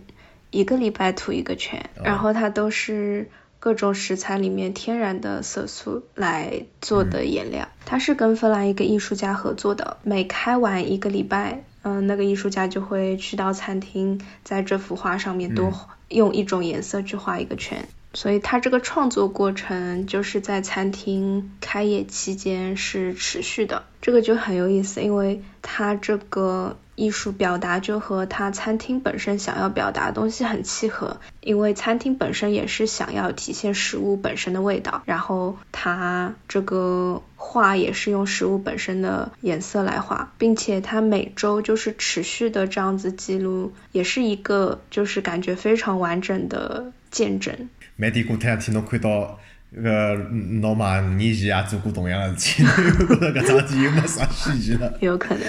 [0.51, 3.29] 一个礼拜涂一个圈，然后它都是
[3.59, 7.69] 各种食材里面天然的色素来做的颜料。
[7.85, 15.71] 它是跟芬兰一个艺术家合作的，每开完一个礼拜，嗯，那个艺术家就会去到餐厅，在这幅画上面多
[16.09, 17.87] 用一种颜色去画一个圈。
[18.13, 47.69] 所以他这个创作过程就是在餐厅开业期间是持续的，这个就很有意思，因为他这个艺术表达就和他餐厅本身想要表达的东西很契合，因为餐厅本身也是想要体现食物本身的味道，然后他这个画也是用食物本身的颜色来画，并且他每周就是持续的这样子记录，也是一个就是感觉非常完整的见证。
[47.95, 49.39] 蛮点过，太两天侬看到
[49.73, 50.15] 搿个
[50.61, 54.93] 老马五年前也做过同样的事体，觉着搿桩事体又没啥稀奇了。
[54.99, 55.41] 有可能。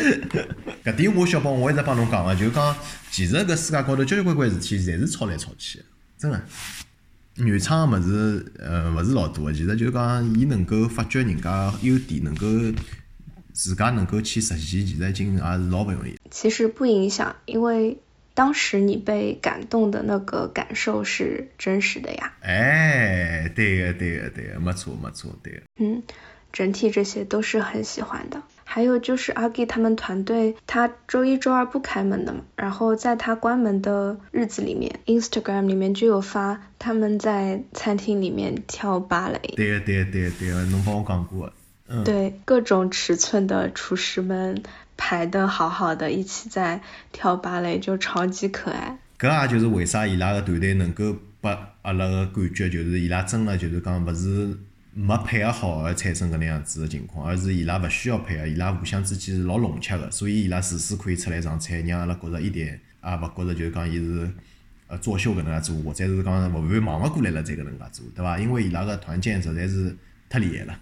[0.84, 2.76] 搿点我小宝，我一直帮侬讲个，就是讲，
[3.10, 5.84] 其实搿世界高头交交关关事体，侪是吵来吵去的，
[6.16, 6.40] 真个。
[7.46, 12.46] 原创个物事，呃，勿是老多个，其实就是讲，伊能够发掘人家优点，能够
[13.52, 16.16] 自家能够去实现，其实已经也是老勿容易。
[16.30, 17.98] 其实不影响，因为。
[18.32, 22.32] 当时你被感动的那个感受是真实的呀？
[22.40, 25.60] 哎，对个，对个，对个，没错，没错，对个。
[25.76, 26.02] 嗯，
[26.50, 28.40] 整体这些都是很喜欢的。
[28.72, 39.40] 还有就是阿 G 他们团队，他周一周二不开门的嘛，然后在他关门的日子里面，Instagram 里面就有发他们在餐厅里面跳芭蕾。
[39.56, 41.52] 对个，对个，对个，对个，侬帮我讲过。
[41.88, 42.04] 嗯。
[42.04, 44.62] 对，各种尺寸的厨师们。
[45.02, 48.98] 排的好好的，一起在跳芭蕾，就超级可爱。
[49.18, 51.50] 搿也就是为啥伊拉个团队能够拨
[51.80, 54.54] 阿拉个感觉，就是伊拉真个就是讲勿是
[54.92, 64.30] 没配合好而产生搿能样子个情况，而是伊拉勿需要配合，伊拉互相之间是老融洽个，所以伊拉时时可以出来上菜，让阿拉觉着一点也勿觉着就是讲伊是
[64.86, 68.38] 呃作秀搿能介做，或者是讲服务员忙勿过来了再搿能介做，对伐？
[68.38, 69.96] 因为伊拉个团建实在是
[70.28, 70.78] 太厉害了。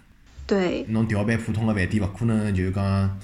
[0.47, 0.83] 对。
[0.89, 3.19] 侬调班普通个饭店，勿可能就是讲。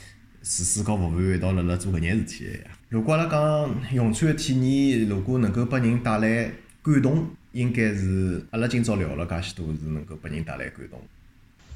[0.47, 2.69] 厨师和服务员一道辣辣做搿件事体呀。
[2.89, 4.53] 如果阿拉讲用餐个体
[4.99, 6.51] 验，如果能够拨人带来
[6.83, 10.99] 感动，应该是阿拉今朝聊了介许多，是能够拨人带来感动。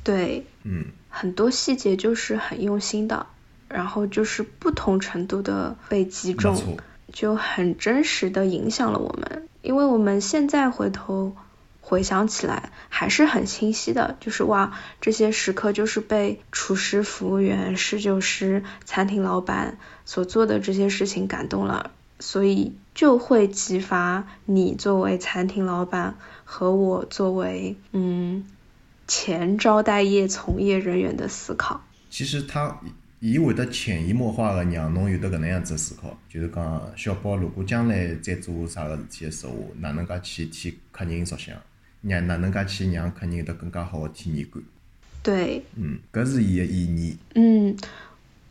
[0.04, 0.46] 对。
[0.64, 0.88] 嗯。
[1.08, 3.28] 很多细节就是很用心的，
[3.70, 6.78] 然后就是不同程度的被击中，
[7.14, 9.48] 就很真实的影响了我们。
[9.62, 11.36] 因为我们现在回头。
[11.82, 21.90] 回想起来还是很清晰的，就是哇，这些时刻就是被厨师、服务员、侍酒师、餐厅老板所做的这些事情感动了，
[22.20, 28.46] 所以就会激发你作为餐厅老板和我作为嗯
[29.08, 31.82] 前招待业从业人员的思考。
[32.10, 32.80] 其实他
[33.20, 41.56] 伊会得潜移默化的让侬有得搿能样子思考，就是讲小宝如果将来再做啥个事体的时候，哪能介去替客人着想，
[42.02, 44.64] 让哪能介去让客人有得更加好的体验感。
[45.22, 45.64] 对。
[45.76, 47.18] 嗯，搿是伊个意义。
[47.36, 47.76] 嗯。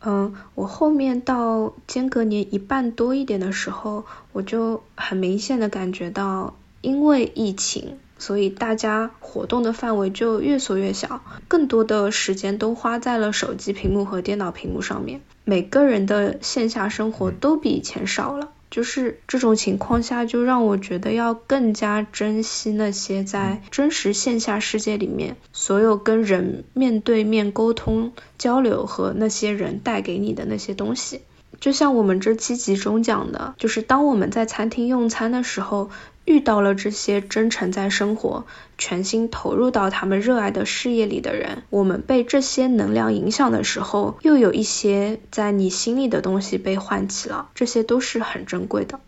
[0.01, 18.49] 嗯，我后面到间隔年一半多一点的时候，我就很明显的感觉到，因为疫情，所以大家活动的范围就越缩越小，更多的时间都花在了手机屏幕和电脑屏幕上面，每个人的线下生活都比以前少了。
[18.71, 31.21] 就是这种情况下，就让我觉得要更加珍惜那些在真实线下世界里面，所有跟人面对面沟通交流和那些人带给你的那些东西。
[31.59, 35.89] 就像我们这期集中讲的，就是当我们在餐厅用餐的时候。
[36.29, 38.45] 遇到了这些真诚在生活、
[38.77, 48.99] 全心投入到他们热爱的事业里的人，我们被这些能量影响的时候，又有一些在你心里的东西被唤起了，这些都是很珍贵的。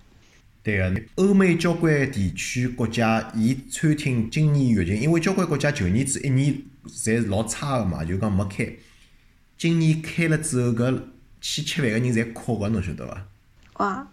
[0.63, 6.57] 对个，欧美交关地区国家，伊餐厅今年疫情，因为交关国家旧年子一年
[6.87, 8.67] 侪老差个嘛，就讲没开。
[9.59, 10.99] 今年开了之后，搿
[11.39, 13.27] 去吃饭个人侪哭个，侬晓得伐？
[13.73, 14.07] 哇！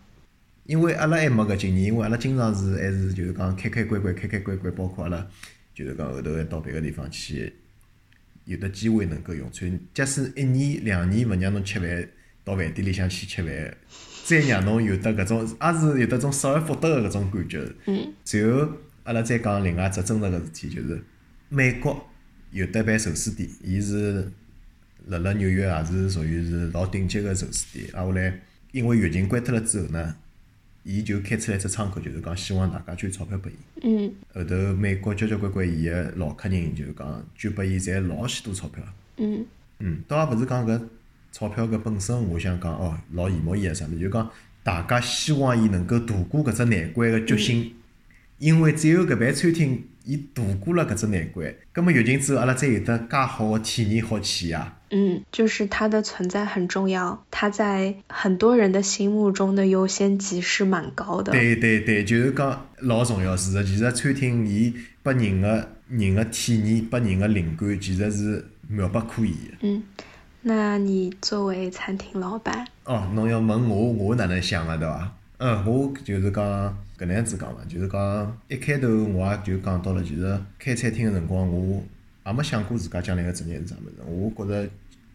[0.68, 5.26] 因为阿拉还没搿经验，因为阿拉经常是还是就是讲开开关关，开开关关，包括阿拉
[5.74, 7.50] 就是讲后头还到别个地方去，
[8.44, 9.80] 有的机会能够用餐。
[9.94, 12.08] 假使一年两年勿让侬吃饭，
[12.44, 13.76] 到饭店里向去吃饭，
[14.26, 17.66] 再让侬有得搿种，也是有得种失而复得个搿种感觉。
[17.86, 18.12] 嗯。
[18.26, 18.68] 随后
[19.04, 21.02] 阿拉再讲另外一只真实个事体，就是
[21.48, 22.06] 美国
[22.50, 24.30] 有得爿寿司店，伊是
[25.06, 27.86] 辣辣纽约也是属于是老顶级个寿司店。
[27.94, 28.38] 挨下来，
[28.72, 30.14] 因为疫情关脱了之后呢。
[30.88, 33.54] 伊就开出来只窗口，就是讲希望大家捐钞票拨伊。
[33.82, 34.10] 嗯。
[34.32, 38.82] 后头美国交交关关伊个老客人，就是讲捐拨伊赚老许多钞票。
[39.18, 39.44] 嗯。
[39.80, 40.80] 嗯，倒也勿是讲搿
[41.30, 44.30] 钞票搿本身，我想讲哦，老羡慕伊个啥物事，就讲
[44.62, 47.74] 大家希望伊能够度过搿只难关个决心，
[48.38, 49.84] 因为只有搿爿餐厅。
[50.04, 54.77] 伊度过了搿只难关，葛末疫情之后，阿拉才有得介好个体验好去呀。
[54.90, 61.32] 嗯，就是它的存在很重要，它在很多人的心目中的优先级是蛮高的。
[61.32, 69.58] 对对对，就是讲老重要，事实其实餐厅伊拨人的人的体验，拨人的灵感，其实是妙不可言的。
[69.60, 69.82] 嗯，
[70.42, 75.12] 那你作为餐厅老板，哦，侬要问我，我哪能想个对伐？
[75.38, 76.44] 嗯，我就是讲
[76.98, 81.82] 搿能样子讲嘛，就是讲一开头我也就讲到了，其实开餐厅的辰光，我
[82.28, 83.94] 也没想过自家将来个职业是啥物事。
[84.06, 84.70] 我觉着，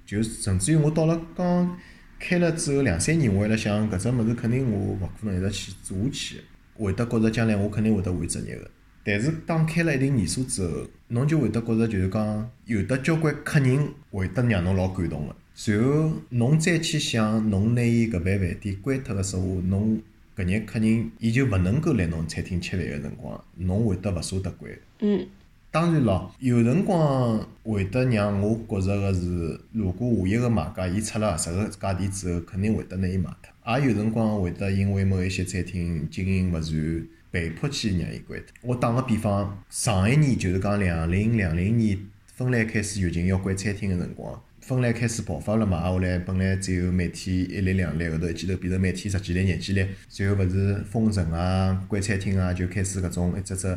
[0.05, 1.78] 就甚至于我到了刚
[2.20, 6.41] 开了之后两三年，我还辣想搿只物事肯定我勿可能一直去做下去，
[6.76, 8.70] 会得觉着将来我肯定会得换职业个。
[9.05, 15.36] 但是当开了一定年数之后，侬就会得觉着就是讲有得交关客人会得让侬老感动个。
[15.53, 20.01] 随后侬再去想，侬拿伊搿爿饭店关脱个时候，侬。
[20.36, 24.72] 搿眼客人，伊就勿能够来侬餐厅吃饭个辰光，侬会得勿舍得关。
[25.01, 25.28] 嗯。
[25.74, 33.80] 当然咯，有辰光会得让我觉着个是，如果下一个买家伊出了合适个价钿之后，肯定会得拿伊卖脱。
[33.80, 38.50] 也有辰光会得因为某一些餐厅经营勿善，被迫去让伊关脱。
[38.62, 41.98] 我打个比方，上一年就是讲两零两零年，
[42.28, 44.40] 芬兰开始疫情要关餐厅个辰光。
[44.62, 53.76] 芬兰开始爆发了嘛，挨下来本来只有每天一例两例，后头一记头变成每天十几例、廿几例，随后勿是封城啊、关餐厅啊，就开始搿种一只只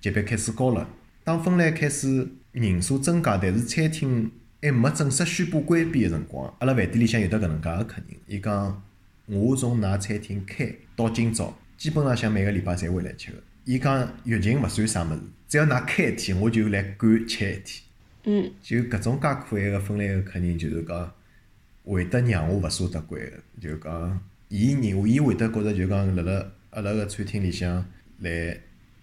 [0.00, 0.88] 级别开始高了。
[1.26, 4.30] 当芬兰开始人数增加，但是餐厅
[4.62, 8.80] 还没正式宣布关闭个辰光，阿拉饭店里向有得搿能介个客人，伊讲
[9.26, 13.38] 我从㑚餐厅开到今朝，基本浪向每个礼拜侪会来吃个。
[13.64, 17.82] 伊讲疫情勿算啥物事，只要㑚开一天，我就来赶吃一天。
[18.22, 21.12] 嗯，就搿种介可爱个芬兰个客人，就是讲
[21.84, 27.84] 会得让我勿舍得关个，就讲伊认伊会得觉着就讲辣辣阿拉个餐厅里向
[28.20, 28.56] 来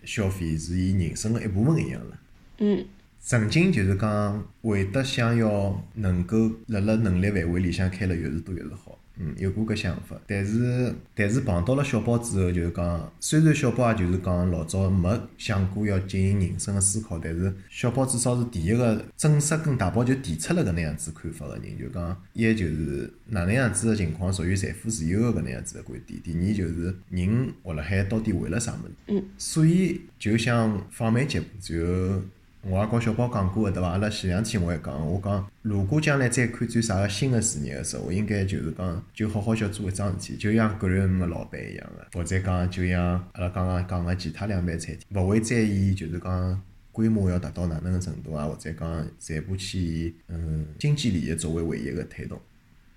[0.05, 2.19] 消费是伊人生个一部分一样了。
[2.59, 2.85] 嗯。
[3.25, 8.99] 曾经就是讲会得想要能够辣辣能力范围里向开了越是多越是好。
[9.17, 32.21] 嗯，有过搿想法，但是但是碰到了小宝之后，就是讲，虽然小宝也就是讲老早没想过要进行人生的思考，但是小宝至少是第一个正式跟大宝就提出了搿能样子看法个人，就讲一就是哪能样子个情况属于财富自由个搿能样子个观点，第二就是人活辣海到底为了啥物事，嗯，所以就想放慢脚步，然后
[32.65, 33.89] 我也告小宝讲过个对伐？
[33.89, 46.61] 阿拉前两天我也讲，我讲如果将来再看转啥个新个事业个时候，我应该就是讲就好好叫做一桩事体，就像格瑞姆个老板一样个，或者讲就像阿拉刚刚讲个其他两爿餐厅，勿会在意就是讲
[46.93, 52.39] 规模要达到哪能个程度啊，或者讲全部去以嗯经济利益作为唯一个推动。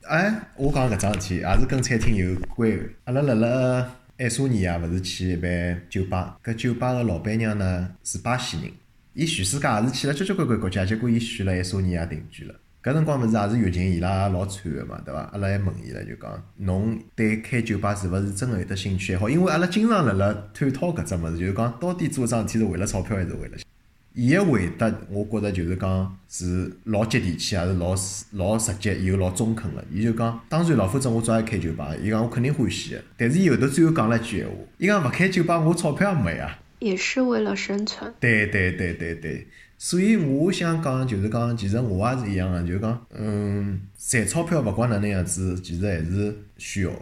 [0.02, 2.84] 哎，我讲搿桩事体也是跟餐厅有关个。
[3.06, 8.70] 阿拉辣辣爱沙尼亚勿是去一爿酒吧，搿酒吧个老板娘呢是巴西人。
[9.18, 12.54] 伊全世界也是去了交交关关国家，结果伊选了爱沙尼亚定居了。
[12.82, 15.20] 搿辰光物事也是疫情，伊拉也老惨个嘛，对伐？
[15.32, 19.16] 阿拉还问伊了，就讲侬对开酒吧是勿是真个有得兴趣？
[19.16, 23.56] 好，因为阿拉经常辣辣探讨搿只物事，就是讲到底做桩事体是为了钞票还是为了？
[24.12, 27.94] 伊个回答，我觉着就是讲是老接地气，也是老
[28.32, 29.82] 老直接又老中肯个。
[29.90, 31.94] 伊就讲，当然老否则我早也开酒吧。
[32.02, 36.58] 伊讲我肯定欢喜个，但是伊后头最后讲了一句闲话，伊讲勿开酒吧我钞票也没呀。
[36.78, 38.12] 也是为了生存。
[38.20, 39.46] 对对对对对，
[39.78, 46.92] 所以我想讲，就是讲，其实我也是一样的，就是讲，嗯，赚钞票勿管哪能样子，其实还是需要。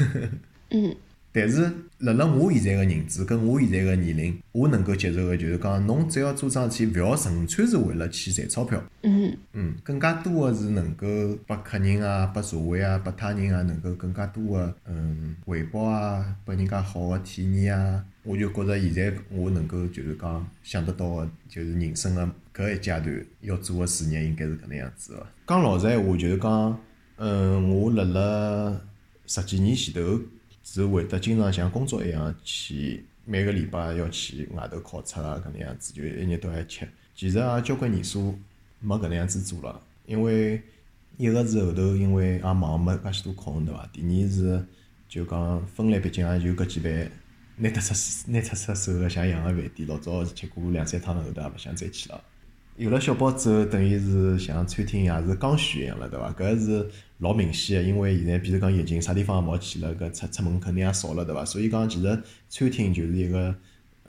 [0.70, 0.96] 嗯。
[1.32, 8.82] 但是，辣辣我现在个认知跟我现在个年龄，我能够接受个就是讲，侬只要做桩事体，勿要纯粹是为了去赚钞票。
[9.02, 9.34] 嗯。
[9.54, 11.06] 嗯，更加多个是能够
[11.46, 18.04] 拨客人啊、拨社会啊、拨他人啊，能够更加多个嗯回报啊，拨人家好个体验啊。
[18.22, 25.26] 我就觉着现在我能够就是讲想得到个，就是人生个搿一阶段要做个事业，应该是搿能样子个。
[25.46, 26.78] 讲老实闲话，就是讲，
[27.16, 28.80] 嗯，我辣辣
[29.26, 30.20] 十几年前头。
[30.68, 36.86] 是会得经常像工作一样去每个礼拜要去外头考察啊，搿能样子就一日到晚吃。
[37.14, 38.36] 其实也交关年数
[38.80, 40.60] 没搿能样子做了，因为
[41.16, 43.88] 一个是后头因为也忙没介许多空，对伐？
[43.92, 44.66] 第二是
[45.08, 47.08] 就讲分类毕竟也就搿几爿
[47.58, 47.94] 拿得出
[48.26, 52.20] 拿出出手个像样个饭店，老早是吃过两三趟后头也勿想再去了。
[52.78, 56.30] 有了小宝之后，等于是像餐厅也是刚需一样了，对伐？
[56.32, 56.86] 搿是
[57.18, 61.42] 老明显个，因为现在比如讲疫情，啥地方也冇去了，搿出出门肯定也少了，对伐？
[61.42, 63.54] 所以讲，其实餐厅就是一个，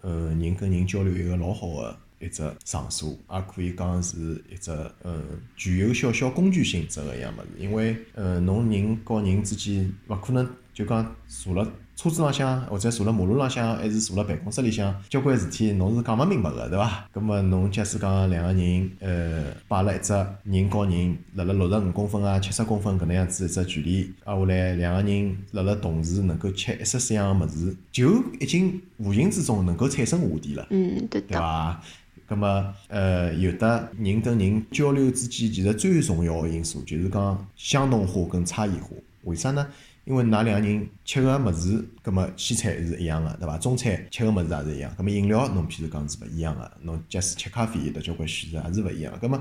[0.02, 4.72] 呃，人跟人交流一个老好个一只场所，也可以讲是一只，
[5.06, 5.24] 嗯，
[5.56, 7.48] 具有小小工具性质个一样物事。
[7.58, 11.72] 因为，呃，侬人和人之间勿可能就讲坐了。
[11.98, 17.10] 车子浪向，或者坐辣马路浪向，还是坐辣办公室里向，交关事体侬是讲勿明白个，对伐？
[17.12, 31.82] 葛末侬假使讲两个人，呃，摆了一只人和人辣辣六十五公分啊、七十公分搿能样子一只距离，挨下来两个人辣辣同时能够吃一式四样个物事，就已经无形之中能够产生话题了，嗯，对伐？
[32.28, 38.90] 葛末，呃，有的人跟人交流之间，其实最重要个因素就是讲相同化跟差异化，
[39.24, 39.66] 为啥呢？
[40.08, 43.58] 因为㑚两个人吃个物事，葛末西餐是一样个，对伐？
[43.58, 44.90] 中餐吃个物事也是一样。
[44.98, 49.14] 葛末饮料侬譬如讲是勿一样个，侬假使吃咖啡有得交关选择也是勿一样。
[49.20, 49.38] 葛末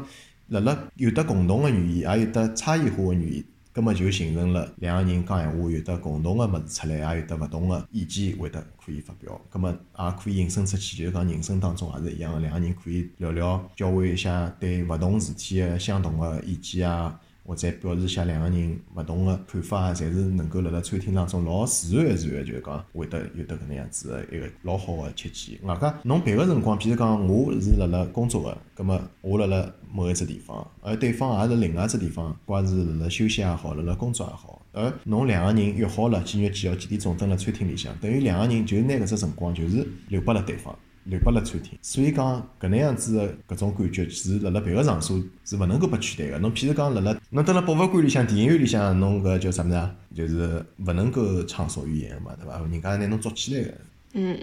[0.48, 9.40] 辣辣有得共同个语言，也有得差异化个语言，葛末就形成了两个人讲闲话有得共同个物事出来，也有得勿同个意见会得可以发表。
[9.48, 17.20] 葛末也可以引申出去，就是讲人生当中也是一样个，两个人可以聊聊，交换一下对勿同事体个相同个意见啊。
[17.46, 25.58] 或者表示一下两个人勿同个看法啊，侪是能够辣辣餐厅当中老自然自然就是讲会得有得搿能样子个一个老好个契机。
[25.62, 40.76] 外加侬别个辰光，譬如讲我是辣辣工作个，葛末我辣辣某一只地方，而对方也是另外一只地方，怪是辣辣休息也好，辣辣工作也好，而侬两个人约好了几月几号几点钟蹲辣餐厅里向，等于两个人就拿搿只辰光就是留拨了对方。
[41.06, 46.38] 留拨了餐厅，所以讲搿能样子个搿种感觉，其实辣辣别个场所是勿能够被取代个。
[46.38, 49.94] 侬譬如讲辣辣侬蹲辣博物馆里向、电影院里向，侬搿叫啥物事啊？
[50.14, 52.58] 就是勿能够畅所欲言个嘛，对伐？
[52.58, 53.74] 人家拿侬捉起来个。
[54.14, 54.36] 嗯，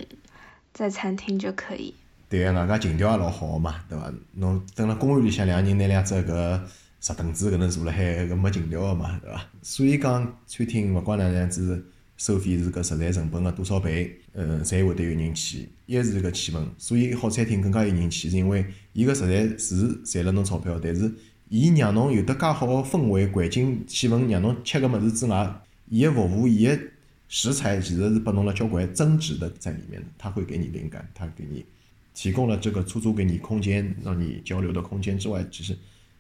[0.74, 1.94] 在餐厅就可以。
[2.30, 4.14] 对个，外加情调也老好个嘛，对伐？
[4.34, 6.62] 侬蹲辣公园里向，两个人拿两只搿
[7.02, 9.46] 石凳子搿能坐辣海，搿没情调个嘛，对伐？
[9.62, 11.86] 所以讲餐厅勿管哪能样子。
[12.24, 15.68] 收费是搿食材成本个多少倍，嗯，才会得有人去。
[15.88, 21.12] 一是搿气氛，所以好餐厅更加有人气，是因为伊个食材是赚了侬钞票，但是
[21.50, 25.54] 伊让侬有得介好个氛围、环境、气氛，让侬吃个物事之外，
[25.90, 26.80] 伊个服务、伊个
[27.28, 31.66] 食材其实是拨侬了交关增值的在里面的，他会给你灵感，他给你
[32.14, 35.78] 提供了这个出租给你空间，让你交流的空间之外，其实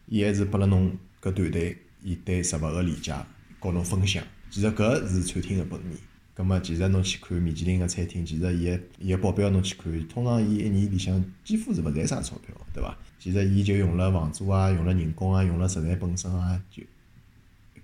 [0.08, 0.92] 伊还是拨了侬
[1.22, 3.16] 搿团队伊对食物个理解，
[3.62, 4.22] 和侬分享。
[4.54, 5.98] 其实搿是餐厅的本意。
[6.36, 12.96] 葛末其实侬去看米其林个餐厅，其实伊个伊个报表侬去看，通常伊一年里向几乎是勿赚啥钞票，对伐？
[13.18, 16.84] 其实伊就用了房租啊，用了人工啊，用了食材本身啊，就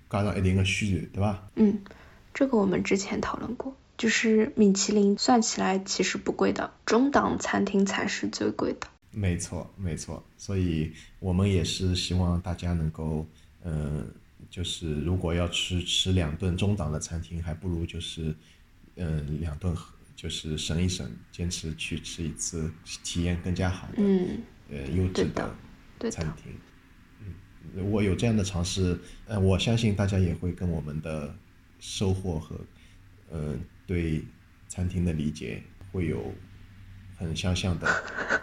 [0.08, 1.42] 加上一定个宣传，对伐？
[1.56, 1.80] 嗯，
[2.32, 8.86] 这个我们之前讨论过，就是米其林算起来其实不贵的，中档餐厅才是最贵的。
[9.10, 13.26] 没错，没错，所以我们也是希望大家能够，
[13.64, 14.06] 嗯，
[14.50, 18.34] 就是如果要吃吃两顿中档的餐厅，还不如就是，
[18.96, 19.74] 嗯，两顿
[20.16, 22.70] 就是省一省，坚持去吃一次，
[23.04, 26.52] 体验更加好的，嗯，呃，优质的餐厅。
[27.20, 27.32] 嗯，
[27.74, 31.32] 如果有这样的尝试，呃，我相信大家也会跟我们的
[31.78, 32.60] 收获和，
[33.30, 33.54] 呃，
[33.86, 34.24] 对
[34.68, 36.34] 餐厅的理解会有
[37.16, 37.86] 很相像的。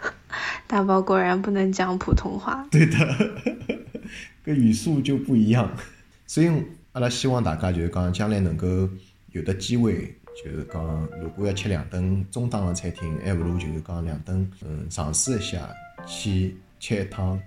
[0.66, 2.66] 大宝果然不能讲普通话。
[2.70, 3.42] 对的，
[4.42, 5.76] 跟语速就不一样。
[6.28, 6.48] 所以
[6.92, 8.66] 阿拉希望大家就是讲，将来能够
[9.32, 15.66] 有的机会，就是讲，如果要吃两顿中档的餐厅，还不如就是讲两顿，嗯，尝试一下
[16.06, 17.40] 去吃一趟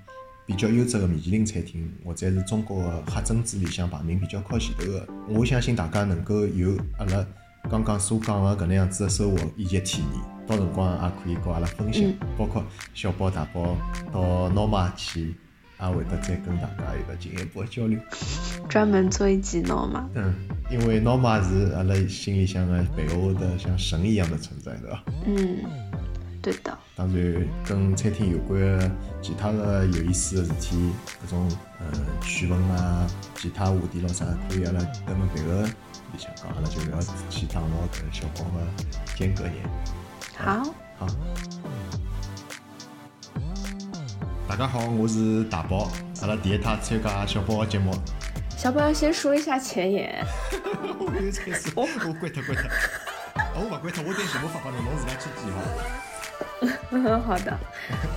[0.47, 5.07] 比较优质的米其林餐厅，或者是中国的黑珍珠里向排名比较靠前头的。
[5.29, 7.23] 我相信大家能够有阿拉
[7.69, 10.21] 刚刚所讲的搿能样子的收获以及体验。
[10.47, 12.65] 到辰光也可以跟阿拉分享，包括
[12.95, 13.77] 小宝大宝
[14.11, 15.35] 到 Norma 去，
[15.89, 17.99] 也会得再跟大家有个进一步的交流。
[18.69, 20.03] 专门做一集 Norma。
[20.13, 20.33] 嗯，
[20.69, 25.03] 因为 Norma 是阿拉心里向的背后的像神一样的存在，对吧？
[25.25, 25.57] 嗯，
[26.41, 26.77] 对的。
[26.95, 31.87] 当然，跟餐厅有关的其他的有意思的事体，各种呃
[32.21, 39.63] 趣闻啊，其他话题咯啥，可以阿拉等们别个里向讲，阿拉就不要去打扰跟小宝的间隔年。
[40.37, 40.63] 好，
[40.99, 41.07] 好。
[44.51, 45.89] 大家好，我是大宝，
[46.21, 47.95] 阿拉第一趟参加小宝的节目。
[48.57, 50.25] 小宝要先说一下前言。
[50.99, 51.85] 我没有开始，我
[52.19, 52.69] 关掉关脱。
[53.55, 55.57] 我不关掉，我等节目发发侬，侬自家去记哈。
[56.91, 57.57] 嗯， 好的。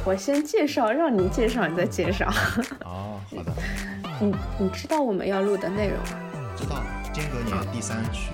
[0.05, 2.29] 我先介绍，让你介绍，你再介绍。
[2.85, 3.53] 哦， 好的。
[4.19, 6.19] 你你知道我们要录的内容吗？
[6.57, 6.83] 知道，
[7.13, 8.33] 间隔年第三曲。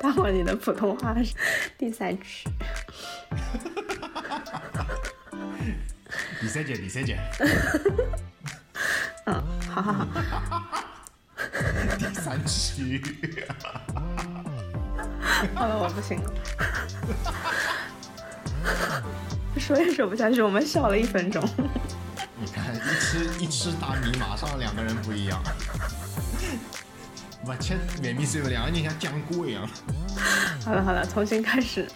[0.00, 1.32] 大宝，你的普通话是
[1.78, 2.48] 第三句。
[6.40, 7.18] 第三节，第三节。
[9.26, 10.06] 嗯，好好好。
[11.98, 13.02] 第三期。
[15.54, 16.32] 好 了，我不行了。
[19.58, 21.42] 说也说不下去，我们笑了一分钟。
[22.40, 25.42] 你看，一吃一吃大米，马上两个人不一样。
[27.44, 29.68] 不吃外面时候，两个人像讲过一样。
[30.64, 31.88] 好了好了，重新开始。